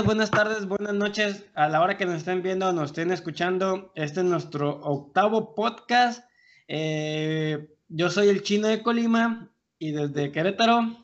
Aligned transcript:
días, 0.00 0.06
buenas 0.06 0.30
tardes, 0.30 0.66
buenas 0.66 0.94
noches. 0.94 1.46
A 1.54 1.68
la 1.68 1.80
hora 1.82 1.96
que 1.96 2.06
nos 2.06 2.16
estén 2.16 2.42
viendo, 2.42 2.72
nos 2.72 2.90
estén 2.90 3.10
escuchando, 3.10 3.92
este 3.94 4.20
es 4.20 4.26
nuestro 4.26 4.80
octavo 4.82 5.54
podcast. 5.54 6.24
Eh, 6.68 7.68
yo 7.88 8.08
soy 8.08 8.28
el 8.28 8.42
chino 8.42 8.68
de 8.68 8.82
Colima 8.82 9.50
y 9.78 9.92
desde 9.92 10.32
Querétaro. 10.32 10.96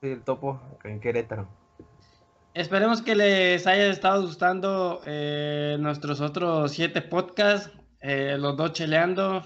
soy 0.00 0.10
el 0.10 0.22
topo 0.22 0.60
en 0.84 1.00
Querétaro. 1.00 1.48
Esperemos 2.54 3.02
que 3.02 3.16
les 3.16 3.66
haya 3.66 3.86
estado 3.86 4.22
gustando 4.22 5.00
eh, 5.04 5.76
nuestros 5.80 6.20
otros 6.20 6.72
siete 6.72 7.02
podcasts, 7.02 7.72
eh, 8.00 8.36
los 8.38 8.56
dos 8.56 8.72
cheleando. 8.72 9.42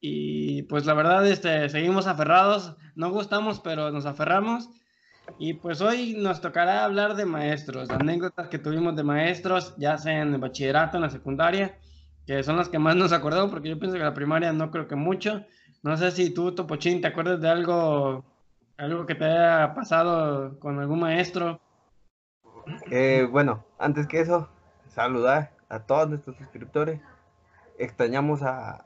Y 0.00 0.62
pues 0.64 0.84
la 0.86 0.94
verdad, 0.94 1.26
este, 1.26 1.68
seguimos 1.68 2.06
aferrados. 2.06 2.76
No 2.94 3.10
gustamos, 3.10 3.60
pero 3.60 3.90
nos 3.90 4.06
aferramos. 4.06 4.68
Y 5.38 5.54
pues 5.54 5.80
hoy 5.80 6.14
nos 6.18 6.40
tocará 6.40 6.84
hablar 6.84 7.14
de 7.14 7.24
maestros, 7.24 7.90
anécdotas 7.90 8.48
que 8.48 8.58
tuvimos 8.58 8.96
de 8.96 9.02
maestros, 9.02 9.74
ya 9.76 9.98
sea 9.98 10.22
en 10.22 10.34
el 10.34 10.40
bachillerato, 10.40 10.96
en 10.96 11.02
la 11.02 11.10
secundaria, 11.10 11.78
que 12.26 12.42
son 12.42 12.56
las 12.56 12.68
que 12.68 12.78
más 12.78 12.96
nos 12.96 13.12
acordamos, 13.12 13.50
porque 13.50 13.68
yo 13.68 13.78
pienso 13.78 13.96
que 13.96 14.04
la 14.04 14.14
primaria 14.14 14.52
no 14.52 14.70
creo 14.70 14.86
que 14.86 14.96
mucho. 14.96 15.44
No 15.82 15.96
sé 15.96 16.10
si 16.10 16.30
tú, 16.30 16.54
Topochín, 16.54 17.00
te 17.00 17.08
acuerdas 17.08 17.40
de 17.40 17.48
algo, 17.48 18.24
algo 18.76 19.06
que 19.06 19.14
te 19.14 19.24
haya 19.24 19.74
pasado 19.74 20.58
con 20.58 20.78
algún 20.78 21.00
maestro. 21.00 21.60
Eh, 22.90 23.26
bueno, 23.30 23.64
antes 23.78 24.06
que 24.06 24.20
eso, 24.20 24.48
saludar 24.88 25.52
a 25.68 25.80
todos 25.80 26.08
nuestros 26.08 26.36
suscriptores. 26.36 27.00
Extrañamos 27.78 28.42
a, 28.42 28.84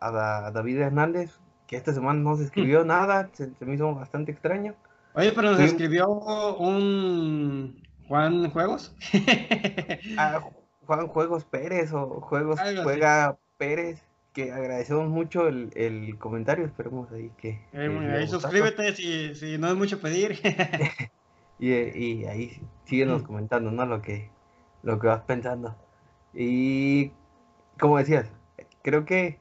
David 0.54 0.78
Hernández, 0.78 1.40
que 1.66 1.76
esta 1.76 1.92
semana 1.92 2.20
no 2.20 2.36
se 2.36 2.44
escribió 2.44 2.84
nada, 2.84 3.30
se 3.32 3.52
me 3.60 3.74
hizo 3.74 3.92
bastante 3.94 4.30
extraño. 4.30 4.74
Oye, 5.14 5.30
pero 5.32 5.52
nos 5.52 5.60
escribió 5.60 6.08
un 6.08 7.80
Juan 8.08 8.50
Juegos. 8.50 8.94
ah, 10.18 10.40
Juan 10.86 11.06
Juegos 11.06 11.44
Pérez 11.44 11.92
o 11.92 12.20
Juegos 12.20 12.58
Juega 12.82 13.38
Pérez, 13.56 14.02
que 14.32 14.50
agradecemos 14.50 15.08
mucho 15.08 15.46
el, 15.46 15.70
el 15.76 16.18
comentario, 16.18 16.66
esperemos 16.66 17.12
ahí 17.12 17.30
que... 17.38 17.60
ahí 17.72 18.26
suscríbete 18.26 18.92
si, 18.94 19.36
si, 19.36 19.56
no 19.56 19.68
es 19.68 19.76
mucho 19.76 20.00
pedir. 20.00 20.40
y, 21.60 21.72
y, 21.72 22.24
ahí 22.24 22.60
síguenos 22.84 23.22
mm. 23.22 23.26
comentando, 23.26 23.70
¿no? 23.70 23.86
Lo 23.86 24.02
que, 24.02 24.30
lo 24.82 24.98
que 24.98 25.06
vas 25.06 25.22
pensando. 25.22 25.76
Y 26.34 27.12
como 27.78 27.98
decías, 27.98 28.32
creo 28.82 29.04
que 29.04 29.38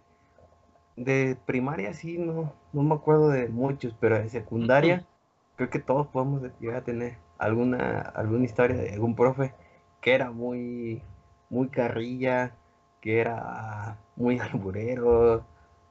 de 0.97 1.35
primaria 1.47 1.95
sí, 1.95 2.19
no, 2.19 2.53
no 2.73 2.83
me 2.83 2.93
acuerdo 2.93 3.29
de 3.29 3.49
muchos, 3.49 3.95
pero 3.99 4.19
de 4.19 4.29
secundaria 4.29 5.07
creo 5.55 5.69
que 5.69 5.79
todos 5.79 6.07
podemos 6.07 6.41
llegar 6.59 6.77
a 6.77 6.83
tener 6.83 7.17
alguna, 7.37 8.01
alguna 8.01 8.45
historia 8.45 8.77
de 8.77 8.93
algún 8.93 9.15
profe 9.15 9.53
que 10.01 10.13
era 10.13 10.31
muy, 10.31 11.01
muy 11.49 11.69
carrilla, 11.69 12.55
que 13.01 13.19
era 13.19 13.97
muy 14.15 14.39
alburero, 14.39 15.45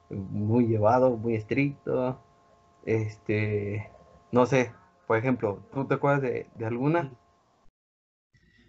muy 0.09 0.67
llevado, 0.67 1.17
muy 1.17 1.35
estricto. 1.35 2.19
Este, 2.85 3.89
no 4.31 4.45
sé, 4.45 4.71
por 5.07 5.17
ejemplo, 5.17 5.63
¿tú 5.73 5.85
te 5.85 5.95
acuerdas 5.95 6.21
de, 6.21 6.65
alguna? 6.65 7.11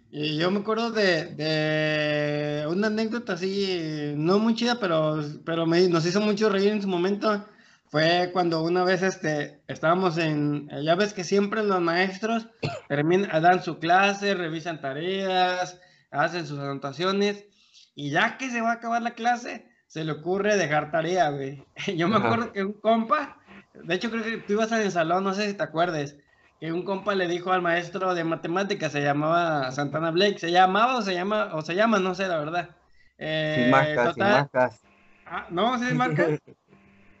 Y 0.09 0.37
yo 0.37 0.49
me 0.49 0.59
acuerdo 0.59 0.91
de, 0.91 2.65
una 2.69 2.87
anécdota 2.87 3.33
así, 3.33 4.13
no 4.15 4.39
muy 4.39 4.55
chida, 4.55 4.79
pero, 4.79 5.19
pero 5.45 5.65
me, 5.65 5.87
nos 5.89 6.05
hizo 6.05 6.21
mucho 6.21 6.49
reír 6.49 6.71
en 6.71 6.81
su 6.81 6.87
momento 6.87 7.45
fue 7.95 8.29
cuando 8.33 8.61
una 8.61 8.83
vez 8.83 9.03
este, 9.03 9.61
estábamos 9.69 10.17
en, 10.17 10.67
ya 10.83 10.95
ves 10.95 11.13
que 11.13 11.23
siempre 11.23 11.63
los 11.63 11.79
maestros 11.79 12.45
terminan, 12.89 13.41
dan 13.41 13.63
su 13.63 13.79
clase, 13.79 14.35
revisan 14.35 14.81
tareas, 14.81 15.79
hacen 16.11 16.45
sus 16.45 16.59
anotaciones, 16.59 17.45
y 17.95 18.09
ya 18.09 18.37
que 18.37 18.49
se 18.49 18.59
va 18.59 18.71
a 18.71 18.73
acabar 18.73 19.01
la 19.01 19.11
clase, 19.11 19.71
se 19.87 20.03
le 20.03 20.11
ocurre 20.11 20.57
dejar 20.57 20.91
tarea, 20.91 21.29
güey. 21.29 21.63
Yo 21.95 22.09
me 22.09 22.17
acuerdo 22.17 22.51
que 22.51 22.65
un 22.65 22.73
compa, 22.73 23.37
de 23.73 23.95
hecho 23.95 24.11
creo 24.11 24.23
que 24.23 24.37
tú 24.39 24.51
ibas 24.51 24.73
al 24.73 24.91
salón, 24.91 25.23
no 25.23 25.33
sé 25.33 25.47
si 25.47 25.53
te 25.53 25.63
acuerdes, 25.63 26.17
que 26.59 26.73
un 26.73 26.83
compa 26.83 27.15
le 27.15 27.29
dijo 27.29 27.53
al 27.53 27.61
maestro 27.61 28.13
de 28.13 28.25
matemáticas, 28.25 28.91
se 28.91 29.03
llamaba 29.03 29.71
Santana 29.71 30.11
Blake, 30.11 30.39
se 30.39 30.51
llamaba 30.51 30.97
o 30.97 31.01
se 31.01 31.13
llama, 31.13 31.51
o 31.53 31.61
se 31.61 31.75
llama, 31.75 31.99
no 31.99 32.13
sé 32.13 32.27
la 32.27 32.39
verdad. 32.39 32.71
Eh, 33.17 33.55
sin 33.57 33.71
marcas, 33.71 34.15
sin 34.15 34.23
marcas. 34.25 34.81
Ah, 35.25 35.47
no, 35.49 35.79
sin 35.79 35.95
marcas. 35.95 36.41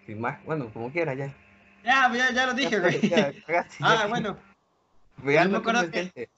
Sin 0.05 0.21
más, 0.21 0.43
bueno, 0.45 0.71
como 0.71 0.91
quiera 0.91 1.13
ya. 1.13 1.33
Ya, 1.83 2.11
ya, 2.13 2.31
ya 2.31 2.45
lo 2.47 2.53
dije, 2.53 2.79
güey. 2.79 2.99
ah, 3.81 4.05
bueno. 4.07 4.37
yo 5.23 5.49
me 5.49 5.57
acuerdo 5.57 5.91
que... 5.91 6.29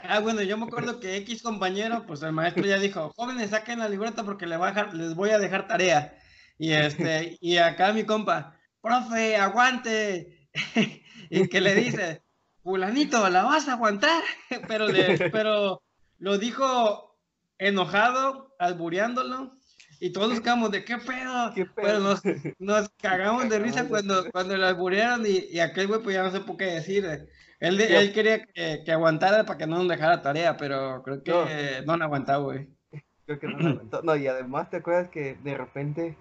Ah, 0.00 0.18
bueno, 0.18 0.42
yo 0.42 0.56
me 0.56 0.66
acuerdo 0.66 0.98
que 0.98 1.16
X 1.18 1.42
compañero, 1.42 2.04
pues 2.06 2.22
el 2.22 2.32
maestro 2.32 2.64
ya 2.64 2.78
dijo, 2.78 3.12
jóvenes, 3.14 3.50
saquen 3.50 3.78
la 3.78 3.88
libreta 3.88 4.24
porque 4.24 4.46
les 4.46 4.58
voy 4.58 4.66
a 4.66 4.72
dejar, 4.72 4.94
les 4.94 5.14
voy 5.14 5.30
a 5.30 5.38
dejar 5.38 5.68
tarea. 5.68 6.18
Y 6.58 6.72
este, 6.72 7.38
y 7.40 7.58
acá 7.58 7.92
mi 7.92 8.04
compa, 8.04 8.58
profe, 8.80 9.36
aguante. 9.36 10.48
y 11.30 11.48
que 11.48 11.60
le 11.60 11.74
dice, 11.76 12.22
fulanito, 12.62 13.28
la 13.30 13.44
vas 13.44 13.68
a 13.68 13.74
aguantar. 13.74 14.22
pero, 14.68 14.88
le, 14.88 15.30
pero 15.30 15.82
lo 16.18 16.38
dijo 16.38 17.16
enojado, 17.58 18.54
albureándolo. 18.58 19.56
Y 20.02 20.10
todos 20.10 20.30
nos 20.30 20.40
quedamos 20.42 20.72
de 20.72 20.84
qué 20.84 20.96
pedo. 20.96 21.54
Pero 21.76 22.00
nos, 22.00 22.22
nos, 22.58 22.88
cagamos 23.00 23.48
de 23.48 23.58
risa 23.60 23.88
cuando, 23.88 24.30
cuando 24.32 24.56
lo 24.56 24.66
alburearon 24.66 25.24
y, 25.24 25.46
y 25.48 25.60
aquel 25.60 25.86
güey 25.86 26.02
pues 26.02 26.16
ya 26.16 26.24
no 26.24 26.32
sé 26.32 26.40
por 26.40 26.56
qué 26.56 26.64
decir. 26.64 27.04
Él, 27.60 27.80
él 27.80 28.12
quería 28.12 28.44
que, 28.44 28.82
que, 28.84 28.92
aguantara 28.92 29.44
para 29.46 29.56
que 29.56 29.66
no 29.68 29.78
nos 29.78 29.88
dejara 29.88 30.20
tarea, 30.20 30.56
pero 30.56 31.04
creo 31.04 31.22
que 31.22 31.84
no, 31.86 31.96
no 31.96 32.04
aguantaba, 32.04 32.42
güey. 32.42 32.66
Creo 33.26 33.38
que 33.38 33.46
no 33.46 33.58
aguantó. 33.68 34.02
No, 34.02 34.16
y 34.16 34.26
además 34.26 34.68
te 34.68 34.78
acuerdas 34.78 35.08
que 35.08 35.36
de 35.44 35.56
repente 35.56 36.16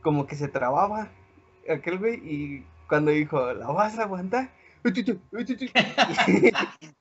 como 0.00 0.26
que 0.26 0.36
se 0.36 0.48
trababa 0.48 1.10
aquel 1.68 1.98
güey 1.98 2.14
y 2.24 2.64
cuando 2.88 3.10
dijo, 3.10 3.52
¿la 3.52 3.66
vas 3.66 3.98
a 3.98 4.04
aguantar? 4.04 4.48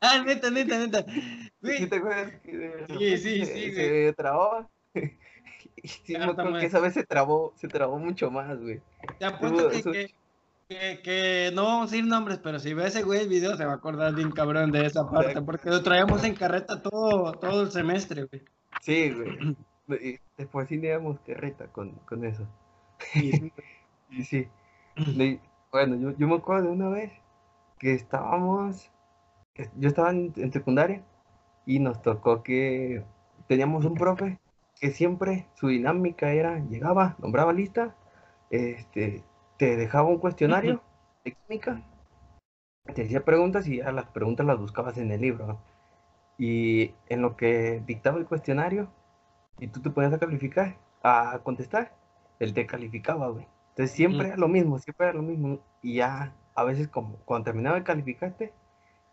ah, 0.01 0.23
neta, 0.25 0.49
neta, 0.49 0.79
neta. 0.79 1.05
¿Sí 1.61 1.87
te 1.87 1.95
acuerdas 1.95 2.33
que 2.43 2.85
sí, 2.89 3.17
sí, 3.17 3.45
sí, 3.45 3.71
se, 3.71 4.07
se 4.07 4.13
trababa? 4.17 4.67
Sí, 5.83 6.13
que 6.59 6.65
esa 6.65 6.79
vez 6.79 6.93
se 6.93 7.03
trabó, 7.03 7.53
se 7.55 7.67
trabó 7.67 7.99
mucho 7.99 8.31
más, 8.31 8.59
güey. 8.59 8.81
Te 9.19 9.25
apuesto 9.25 9.69
que, 9.69 10.13
que, 10.67 11.01
que, 11.03 11.51
no 11.53 11.65
vamos 11.65 11.91
a 11.91 11.97
ir 11.97 12.05
nombres, 12.05 12.39
pero 12.39 12.59
si 12.59 12.73
ve 12.73 12.87
ese 12.87 13.03
güey 13.03 13.21
el 13.21 13.29
video 13.29 13.55
se 13.55 13.65
va 13.65 13.73
a 13.73 13.75
acordar 13.75 14.13
bien 14.15 14.31
cabrón 14.31 14.71
de 14.71 14.85
esa 14.85 15.09
parte, 15.09 15.41
porque 15.41 15.69
lo 15.69 15.83
traíamos 15.83 16.23
en 16.23 16.35
carreta 16.35 16.81
todo, 16.81 17.33
todo 17.33 17.63
el 17.63 17.71
semestre, 17.71 18.23
güey. 18.23 18.41
Sí, 18.81 19.11
güey. 19.11 19.55
Y 19.87 20.17
después 20.35 20.67
sí 20.67 20.77
digamos 20.77 21.19
carreta 21.19 21.67
con, 21.67 21.91
con 22.07 22.25
eso. 22.25 22.47
Sí. 23.13 23.53
y 24.09 24.23
sí. 24.23 24.47
bueno, 25.71 25.95
yo, 25.95 26.17
yo 26.17 26.27
me 26.27 26.37
acuerdo 26.37 26.69
de 26.69 26.71
una 26.71 26.89
vez 26.89 27.11
que 27.77 27.93
estábamos, 27.93 28.89
yo 29.75 29.87
estaba 29.87 30.09
en, 30.09 30.33
en 30.37 30.51
secundaria 30.51 31.03
y 31.67 31.77
nos 31.77 32.01
tocó 32.01 32.41
que 32.41 33.03
teníamos 33.47 33.85
un 33.85 33.93
profe 33.93 34.39
que 34.79 34.91
siempre 34.91 35.47
su 35.55 35.67
dinámica 35.67 36.31
era, 36.31 36.59
llegaba, 36.59 37.15
nombraba 37.19 37.53
lista, 37.53 37.95
este, 38.49 39.23
te 39.57 39.75
dejaba 39.77 40.09
un 40.09 40.19
cuestionario 40.19 40.81
de 41.23 41.33
química, 41.33 41.81
te 42.93 43.03
hacía 43.03 43.25
preguntas 43.25 43.67
y 43.67 43.81
a 43.81 43.91
las 43.91 44.05
preguntas 44.05 44.45
las 44.45 44.59
buscabas 44.59 44.97
en 44.97 45.11
el 45.11 45.21
libro. 45.21 45.59
Y 46.37 46.93
en 47.07 47.21
lo 47.21 47.37
que 47.37 47.81
dictaba 47.85 48.17
el 48.17 48.25
cuestionario, 48.25 48.89
y 49.59 49.67
tú 49.67 49.81
te 49.81 49.89
ponías 49.89 50.13
a 50.13 50.19
calificar, 50.19 50.77
a 51.01 51.39
contestar, 51.43 51.95
él 52.39 52.53
te 52.53 52.65
calificaba, 52.65 53.29
güey. 53.29 53.47
Entonces 53.69 53.95
siempre 53.95 54.27
era 54.27 54.37
lo 54.37 54.47
mismo, 54.47 54.79
siempre 54.79 55.07
era 55.07 55.15
lo 55.15 55.23
mismo. 55.23 55.59
Y 55.81 55.95
ya 55.95 56.33
a 56.55 56.63
veces 56.63 56.87
como 56.87 57.17
cuando 57.25 57.45
terminaba 57.45 57.77
de 57.77 57.83
calificarte, 57.83 58.53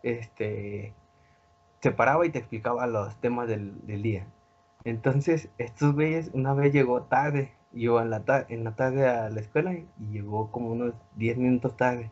este, 0.03 0.93
se 1.81 1.91
paraba 1.91 2.25
y 2.25 2.29
te 2.29 2.39
explicaba 2.39 2.87
los 2.87 3.19
temas 3.21 3.47
del, 3.47 3.85
del 3.85 4.01
día. 4.01 4.27
Entonces, 4.85 5.49
estos 5.57 5.93
güeyes 5.93 6.29
una 6.33 6.53
vez 6.53 6.73
llegó 6.73 7.03
tarde, 7.03 7.53
yo 7.71 8.01
en 8.01 8.09
la, 8.09 8.23
en 8.49 8.63
la 8.63 8.75
tarde 8.75 9.07
a 9.07 9.29
la 9.29 9.39
escuela 9.39 9.73
y 9.73 9.87
llegó 10.11 10.51
como 10.51 10.71
unos 10.71 10.93
10 11.15 11.37
minutos 11.37 11.77
tarde. 11.77 12.11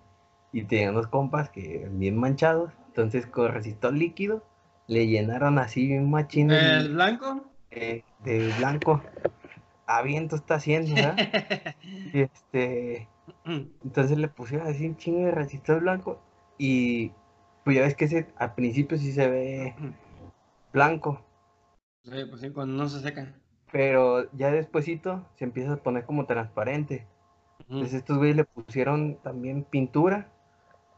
Y 0.53 0.63
tenía 0.63 0.91
unos 0.91 1.07
compas 1.07 1.49
que 1.49 1.87
bien 1.91 2.17
manchados, 2.17 2.71
entonces 2.87 3.25
con 3.25 3.51
resistor 3.51 3.93
líquido 3.93 4.43
le 4.87 5.07
llenaron 5.07 5.57
así 5.57 5.87
bien 5.87 6.09
machín. 6.09 6.49
¿De 6.49 6.87
blanco? 6.89 7.45
Eh, 7.71 8.03
de 8.25 8.51
blanco. 8.57 9.01
A 9.85 10.01
viento 10.01 10.35
está 10.35 10.55
haciendo, 10.55 10.93
¿verdad? 10.93 11.15
y 12.13 12.21
este. 12.21 13.07
Entonces 13.45 14.17
le 14.17 14.27
pusieron 14.27 14.67
así 14.67 14.85
un 14.85 14.97
chingo 14.97 15.25
de 15.25 15.31
resistor 15.31 15.79
blanco. 15.79 16.21
Y 16.57 17.11
pues 17.63 17.77
ya 17.77 17.83
ves 17.83 17.95
que 17.95 18.05
ese, 18.05 18.27
al 18.35 18.53
principio 18.53 18.97
sí 18.97 19.13
se 19.13 19.29
ve 19.29 19.75
blanco. 20.73 21.23
Sí, 22.03 22.25
pues 22.29 22.41
sí, 22.41 22.49
cuando 22.49 22.75
no 22.75 22.89
se 22.89 22.99
seca. 23.01 23.33
Pero 23.71 24.29
ya 24.33 24.51
despuesito 24.51 25.25
se 25.37 25.45
empieza 25.45 25.73
a 25.73 25.77
poner 25.77 26.05
como 26.05 26.25
transparente. 26.25 27.07
Entonces 27.59 27.93
estos 27.93 28.17
güeyes 28.17 28.35
le 28.35 28.43
pusieron 28.43 29.15
también 29.21 29.63
pintura 29.63 30.29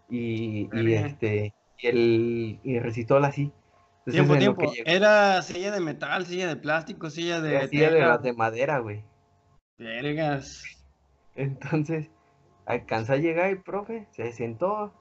y, 0.10 0.70
y 0.74 0.94
este 0.94 1.54
y 1.78 1.88
el, 1.88 2.60
y 2.64 2.76
el 2.78 2.84
resistol 2.84 3.26
así. 3.26 3.52
tiempo, 4.10 4.38
tiempo. 4.38 4.72
¿Era 4.86 5.42
silla 5.42 5.72
de 5.72 5.82
metal, 5.82 6.26
silla 6.26 6.48
de 6.48 6.56
plástico, 6.56 7.10
silla 7.10 7.42
de... 7.42 7.68
silla 7.68 7.92
de, 7.92 8.18
de 8.18 8.34
madera, 8.34 8.80
güey. 8.80 9.04
Vergas. 9.78 10.64
Entonces, 11.36 12.10
alcanzó 12.66 13.14
a 13.14 13.18
llegar 13.18 13.50
el 13.50 13.62
profe, 13.62 14.08
se 14.12 14.32
sentó 14.32 14.94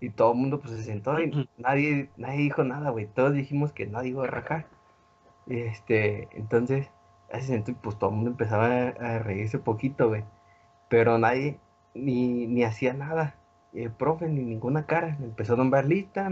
y 0.00 0.10
todo 0.10 0.32
el 0.32 0.38
mundo 0.38 0.60
pues 0.60 0.74
se 0.74 0.82
sentó 0.82 1.18
y 1.20 1.48
nadie, 1.56 2.10
nadie 2.16 2.40
dijo 2.40 2.64
nada, 2.64 2.90
güey. 2.90 3.06
Todos 3.06 3.32
dijimos 3.32 3.72
que 3.72 3.86
nadie 3.86 4.10
iba 4.10 4.24
a 4.24 4.28
rajar. 4.28 4.66
Este, 5.46 6.28
entonces, 6.32 6.90
se 7.32 7.40
sentó 7.42 7.70
y 7.70 7.74
pues 7.74 7.98
todo 7.98 8.10
el 8.10 8.16
mundo 8.16 8.30
empezaba 8.30 8.66
a, 8.66 9.18
reírse 9.18 9.58
poquito, 9.58 10.08
güey. 10.08 10.24
Pero 10.88 11.18
nadie 11.18 11.58
ni, 11.94 12.46
ni 12.46 12.64
hacía 12.64 12.94
nada. 12.94 13.36
El 13.72 13.90
profe 13.92 14.28
ni 14.28 14.42
ninguna 14.44 14.86
cara. 14.86 15.16
Empezó 15.20 15.54
a 15.54 15.56
nombrar 15.56 15.86
lista, 15.86 16.30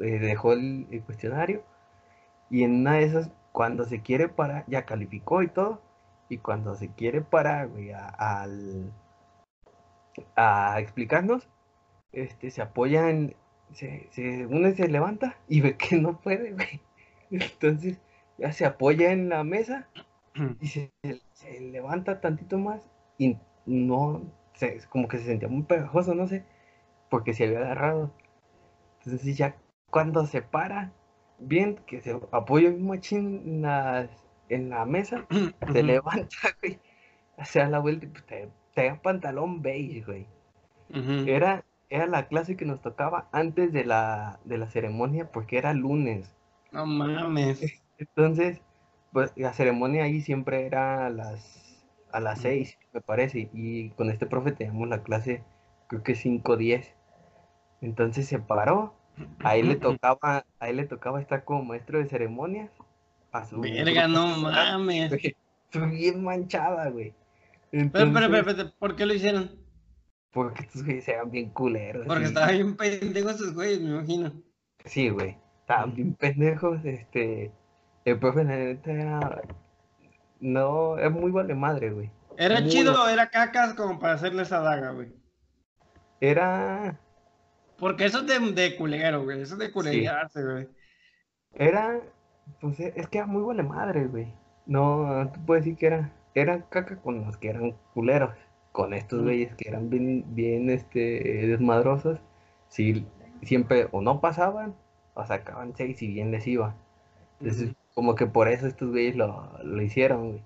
eh, 0.00 0.18
dejó 0.18 0.52
el, 0.52 1.02
cuestionario. 1.06 1.64
Y 2.50 2.64
en 2.64 2.80
una 2.80 2.94
de 2.94 3.04
esas, 3.04 3.30
cuando 3.52 3.84
se 3.84 4.02
quiere 4.02 4.28
parar, 4.28 4.64
ya 4.68 4.84
calificó 4.86 5.42
y 5.42 5.48
todo. 5.48 5.82
Y 6.28 6.38
cuando 6.38 6.74
se 6.76 6.90
quiere 6.92 7.22
parar, 7.22 7.68
güey, 7.68 7.92
a, 7.92 8.06
al, 8.08 8.92
a 10.36 10.80
explicarnos, 10.80 11.48
este, 12.12 12.50
se 12.50 12.62
apoya 12.62 13.10
en, 13.10 13.36
se, 13.72 14.08
se, 14.12 14.46
uno 14.46 14.70
se 14.72 14.88
levanta 14.88 15.36
y 15.48 15.60
ve 15.60 15.76
que 15.76 15.96
no 15.96 16.20
puede, 16.20 16.52
güey. 16.52 16.80
Entonces 17.30 18.00
ya 18.38 18.52
se 18.52 18.66
apoya 18.66 19.12
en 19.12 19.28
la 19.28 19.44
mesa 19.44 19.88
y 20.60 20.66
se, 20.66 20.90
levanta 21.60 22.20
tantito 22.20 22.58
más 22.58 22.88
y 23.18 23.36
no, 23.66 24.22
se, 24.54 24.80
como 24.88 25.08
que 25.08 25.18
se 25.18 25.24
sentía 25.24 25.48
muy 25.48 25.62
pegajoso, 25.62 26.14
no 26.14 26.26
sé, 26.26 26.44
porque 27.10 27.34
se 27.34 27.44
había 27.44 27.58
agarrado. 27.58 28.12
Entonces 29.04 29.36
ya 29.36 29.56
cuando 29.90 30.26
se 30.26 30.42
para, 30.42 30.92
bien, 31.38 31.76
que 31.86 32.00
se 32.00 32.18
apoya 32.32 32.70
un 32.70 32.86
machín 32.86 33.42
en 33.46 33.62
la, 33.62 34.08
en 34.48 34.70
la 34.70 34.84
mesa, 34.84 35.26
se 35.72 35.82
levanta, 35.82 36.36
güey, 36.60 36.80
hacia 37.38 37.68
la 37.68 37.78
vuelta 37.78 38.06
y 38.06 38.08
pues 38.08 38.26
te, 38.26 38.48
te 38.74 38.94
pantalón 38.96 39.62
beige, 39.62 40.02
güey. 40.02 40.26
Era 41.26 41.64
era 41.94 42.06
la 42.06 42.26
clase 42.26 42.56
que 42.56 42.64
nos 42.64 42.80
tocaba 42.80 43.28
antes 43.30 43.72
de 43.72 43.84
la, 43.84 44.40
de 44.44 44.58
la 44.58 44.66
ceremonia 44.66 45.30
porque 45.30 45.58
era 45.58 45.72
lunes. 45.74 46.34
No 46.72 46.86
mames. 46.86 47.60
Entonces, 47.98 48.60
pues 49.12 49.32
la 49.36 49.52
ceremonia 49.52 50.04
ahí 50.04 50.20
siempre 50.20 50.66
era 50.66 51.06
a 51.06 51.10
las, 51.10 51.84
a 52.12 52.20
las 52.20 52.40
seis, 52.40 52.78
me 52.92 53.00
parece, 53.00 53.48
y 53.52 53.90
con 53.90 54.10
este 54.10 54.26
profe 54.26 54.52
teníamos 54.52 54.88
la 54.88 55.02
clase, 55.02 55.42
creo 55.88 56.02
que 56.02 56.14
5-10. 56.14 56.94
Entonces 57.80 58.26
se 58.26 58.38
paró, 58.38 58.94
a 59.40 59.56
él 59.56 59.68
le 59.68 59.76
tocaba, 59.76 60.44
a 60.58 60.68
él 60.68 60.76
le 60.76 60.86
tocaba 60.86 61.20
estar 61.20 61.44
como 61.44 61.64
maestro 61.64 61.98
de 61.98 62.06
ceremonias. 62.06 62.70
A 63.32 63.44
su 63.44 63.60
Verga, 63.60 64.08
no 64.08 64.36
mames. 64.38 65.12
Estoy 65.12 65.90
bien 65.90 66.22
manchada, 66.22 66.88
güey. 66.90 67.14
pero, 67.70 68.12
pero, 68.12 68.44
pero, 68.44 68.72
¿por 68.78 68.94
qué 68.96 69.06
lo 69.06 69.14
hicieron? 69.14 69.50
Porque 70.30 70.62
estos 70.62 70.84
güeyes 70.84 71.06
eran 71.08 71.30
bien 71.30 71.50
culeros. 71.50 72.06
Porque 72.06 72.24
estaban 72.24 72.50
bien 72.50 72.76
pendejos 72.76 73.32
estos 73.32 73.54
güeyes, 73.54 73.80
me 73.80 73.90
imagino. 73.90 74.32
Sí, 74.84 75.08
güey. 75.08 75.36
Estaban 75.60 75.94
bien 75.94 76.14
pendejos. 76.14 76.84
Este. 76.84 77.52
El 78.04 78.18
profe, 78.18 78.44
la 78.44 78.56
neta, 78.56 78.92
era. 78.92 79.42
No, 80.40 80.98
es 80.98 81.10
muy 81.10 81.30
vale 81.30 81.54
madre, 81.54 81.90
güey. 81.90 82.10
¿Era 82.36 82.66
chido 82.66 83.04
o 83.04 83.08
era 83.08 83.30
cacas 83.30 83.74
como 83.74 83.98
para 83.98 84.14
hacerle 84.14 84.42
esa 84.42 84.60
daga, 84.60 84.90
güey? 84.90 85.12
Era. 86.20 86.98
Porque 87.78 88.04
eso 88.04 88.20
es 88.20 88.26
de, 88.26 88.52
de 88.52 88.76
culero, 88.76 89.24
güey. 89.24 89.40
Eso 89.40 89.54
es 89.54 89.60
de 89.60 89.72
culerearse, 89.72 90.42
güey. 90.42 90.68
Era. 91.54 92.00
Pues 92.60 92.78
es 92.78 93.08
que 93.08 93.18
era 93.18 93.26
muy 93.26 93.42
vale 93.42 93.62
madre, 93.62 94.06
güey. 94.06 94.34
No, 94.66 95.30
tú 95.32 95.44
puedes 95.46 95.64
decir 95.64 95.78
que 95.78 95.86
era. 95.86 96.12
Era 96.34 96.68
caca 96.68 96.96
con 96.96 97.24
los 97.24 97.36
que 97.36 97.48
eran 97.48 97.76
culeros 97.94 98.30
con 98.74 98.92
estos 98.92 99.22
güeyes 99.22 99.54
que 99.54 99.68
eran 99.68 99.88
bien, 99.88 100.24
bien 100.34 100.68
este, 100.68 101.46
desmadrosos, 101.46 102.18
si 102.66 103.06
siempre 103.42 103.86
o 103.92 104.00
no 104.02 104.20
pasaban 104.20 104.74
o 105.14 105.24
sacaban 105.24 105.76
seis 105.76 106.02
y 106.02 106.08
bien 106.08 106.32
les 106.32 106.44
iba. 106.48 106.74
Entonces, 107.38 107.76
como 107.94 108.14
que 108.14 108.26
por 108.26 108.48
eso 108.48 108.66
estos 108.66 108.90
güeyes 108.90 109.16
lo, 109.16 109.50
lo 109.62 109.82
hicieron, 109.82 110.30
güey. 110.30 110.42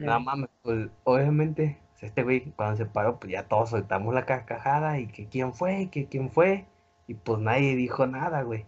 Nada 0.00 0.18
más, 0.18 0.48
pues 0.62 0.88
obviamente, 1.04 1.78
pues, 1.92 2.02
este 2.04 2.22
güey 2.22 2.52
cuando 2.56 2.76
se 2.76 2.86
paró, 2.86 3.18
pues 3.20 3.32
ya 3.32 3.48
todos 3.48 3.70
soltamos 3.70 4.14
la 4.14 4.26
carcajada 4.26 4.98
y 4.98 5.06
que 5.08 5.28
quién 5.28 5.52
fue, 5.52 5.88
que 5.90 6.06
quién 6.06 6.30
fue, 6.30 6.66
y 7.06 7.14
pues 7.14 7.38
nadie 7.40 7.76
dijo 7.76 8.06
nada, 8.06 8.42
güey. 8.42 8.66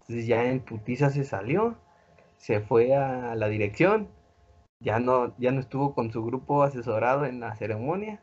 Entonces 0.00 0.26
ya 0.26 0.44
en 0.44 0.60
putiza 0.60 1.10
se 1.10 1.24
salió, 1.24 1.76
se 2.38 2.60
fue 2.60 2.94
a 2.94 3.34
la 3.36 3.48
dirección, 3.48 4.08
ya 4.80 4.98
no, 4.98 5.36
ya 5.38 5.52
no 5.52 5.60
estuvo 5.60 5.94
con 5.94 6.10
su 6.12 6.24
grupo 6.24 6.62
asesorado 6.62 7.26
en 7.26 7.40
la 7.40 7.54
ceremonia, 7.56 8.20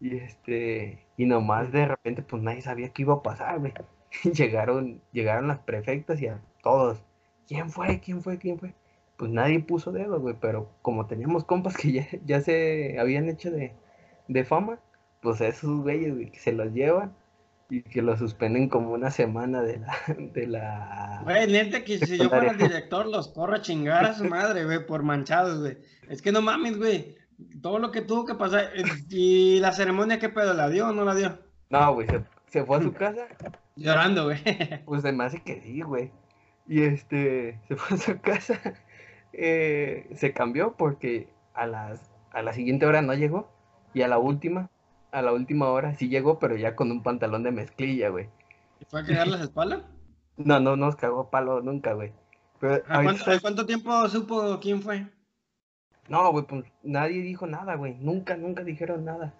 y 0.00 0.16
este, 0.18 1.06
y 1.16 1.26
nomás 1.26 1.72
de 1.72 1.86
repente, 1.88 2.22
pues 2.22 2.42
nadie 2.42 2.62
sabía 2.62 2.90
qué 2.90 3.02
iba 3.02 3.14
a 3.14 3.22
pasar, 3.22 3.58
güey. 3.60 3.72
llegaron, 4.34 5.00
llegaron 5.12 5.48
las 5.48 5.58
prefectas 5.60 6.20
y 6.20 6.28
a 6.28 6.40
todos. 6.62 7.02
¿Quién 7.46 7.70
fue? 7.70 8.00
¿Quién 8.00 8.22
fue? 8.22 8.38
¿Quién 8.38 8.58
fue? 8.58 8.74
Pues 9.16 9.30
nadie 9.30 9.60
puso 9.60 9.92
dedo, 9.92 10.20
güey, 10.20 10.36
pero 10.40 10.70
como 10.82 11.06
teníamos 11.06 11.44
compas 11.44 11.76
que 11.76 11.92
ya, 11.92 12.06
ya 12.24 12.40
se 12.40 12.98
habían 12.98 13.28
hecho 13.28 13.50
de, 13.50 13.74
de 14.28 14.44
fama, 14.44 14.78
pues 15.20 15.40
esos 15.40 15.82
güeyes, 15.82 16.14
güey, 16.14 16.30
que 16.30 16.40
se 16.40 16.52
los 16.52 16.72
llevan 16.72 17.14
y 17.70 17.82
que 17.82 18.02
los 18.02 18.18
suspenden 18.18 18.68
como 18.68 18.92
una 18.92 19.10
semana 19.10 19.62
de 19.62 19.78
la... 19.78 19.96
De 20.32 20.46
la 20.46 21.20
güey, 21.24 21.46
neta 21.46 21.84
que 21.84 21.98
si 21.98 22.18
yo 22.18 22.28
fuera 22.28 22.50
el 22.50 22.58
director 22.58 23.06
los 23.06 23.28
corro 23.28 23.54
a 23.54 23.62
chingar 23.62 24.04
a 24.04 24.14
su 24.14 24.24
madre, 24.24 24.64
güey, 24.64 24.84
por 24.84 25.02
manchados, 25.02 25.60
güey. 25.60 25.78
Es 26.08 26.20
que 26.20 26.32
no 26.32 26.42
mames, 26.42 26.76
güey 26.76 27.16
todo 27.62 27.78
lo 27.78 27.90
que 27.90 28.02
tuvo 28.02 28.24
que 28.24 28.34
pasar. 28.34 28.70
Eh, 28.74 28.84
¿Y 29.10 29.60
la 29.60 29.72
ceremonia 29.72 30.18
qué 30.18 30.28
pedo? 30.28 30.54
¿La 30.54 30.68
dio 30.68 30.88
o 30.88 30.92
no 30.92 31.04
la 31.04 31.14
dio? 31.14 31.38
No, 31.70 31.94
güey, 31.94 32.06
se, 32.48 32.64
fue 32.64 32.78
a 32.78 32.82
su 32.82 32.92
casa. 32.92 33.26
Llorando, 33.76 34.24
güey. 34.24 34.38
Pues 34.84 35.02
se 35.02 35.12
me 35.12 35.24
hace 35.24 35.42
que 35.42 35.60
sí, 35.60 35.80
güey. 35.82 36.12
Y 36.66 36.82
este, 36.82 37.60
se 37.68 37.76
fue 37.76 37.96
a 37.96 38.00
su 38.00 38.20
casa. 38.20 38.60
Eh, 39.32 40.08
se 40.14 40.32
cambió 40.32 40.76
porque 40.76 41.28
a, 41.54 41.66
las, 41.66 42.10
a 42.30 42.42
la 42.42 42.52
siguiente 42.52 42.86
hora 42.86 43.02
no 43.02 43.14
llegó. 43.14 43.50
Y 43.92 44.02
a 44.02 44.08
la 44.08 44.18
última, 44.18 44.70
a 45.12 45.22
la 45.22 45.32
última 45.32 45.68
hora 45.68 45.94
sí 45.94 46.08
llegó, 46.08 46.38
pero 46.38 46.56
ya 46.56 46.74
con 46.74 46.90
un 46.90 47.02
pantalón 47.02 47.42
de 47.42 47.52
mezclilla, 47.52 48.08
güey. 48.08 48.28
¿Y 48.80 48.84
fue 48.86 49.00
a 49.00 49.04
cagar 49.04 49.28
las 49.28 49.40
espaldas? 49.42 49.82
No, 50.36 50.58
no 50.58 50.74
nos 50.74 50.96
cagó 50.96 51.30
palo 51.30 51.60
nunca, 51.60 51.92
güey. 51.92 52.12
¿A 52.88 53.04
cuánto 53.40 53.66
tiempo 53.66 54.08
supo 54.08 54.58
quién 54.60 54.82
fue? 54.82 55.06
No, 56.08 56.30
güey, 56.32 56.44
pues 56.44 56.64
nadie 56.82 57.22
dijo 57.22 57.46
nada, 57.46 57.76
güey. 57.76 57.94
Nunca, 58.00 58.36
nunca 58.36 58.64
dijeron 58.64 59.04
nada. 59.04 59.34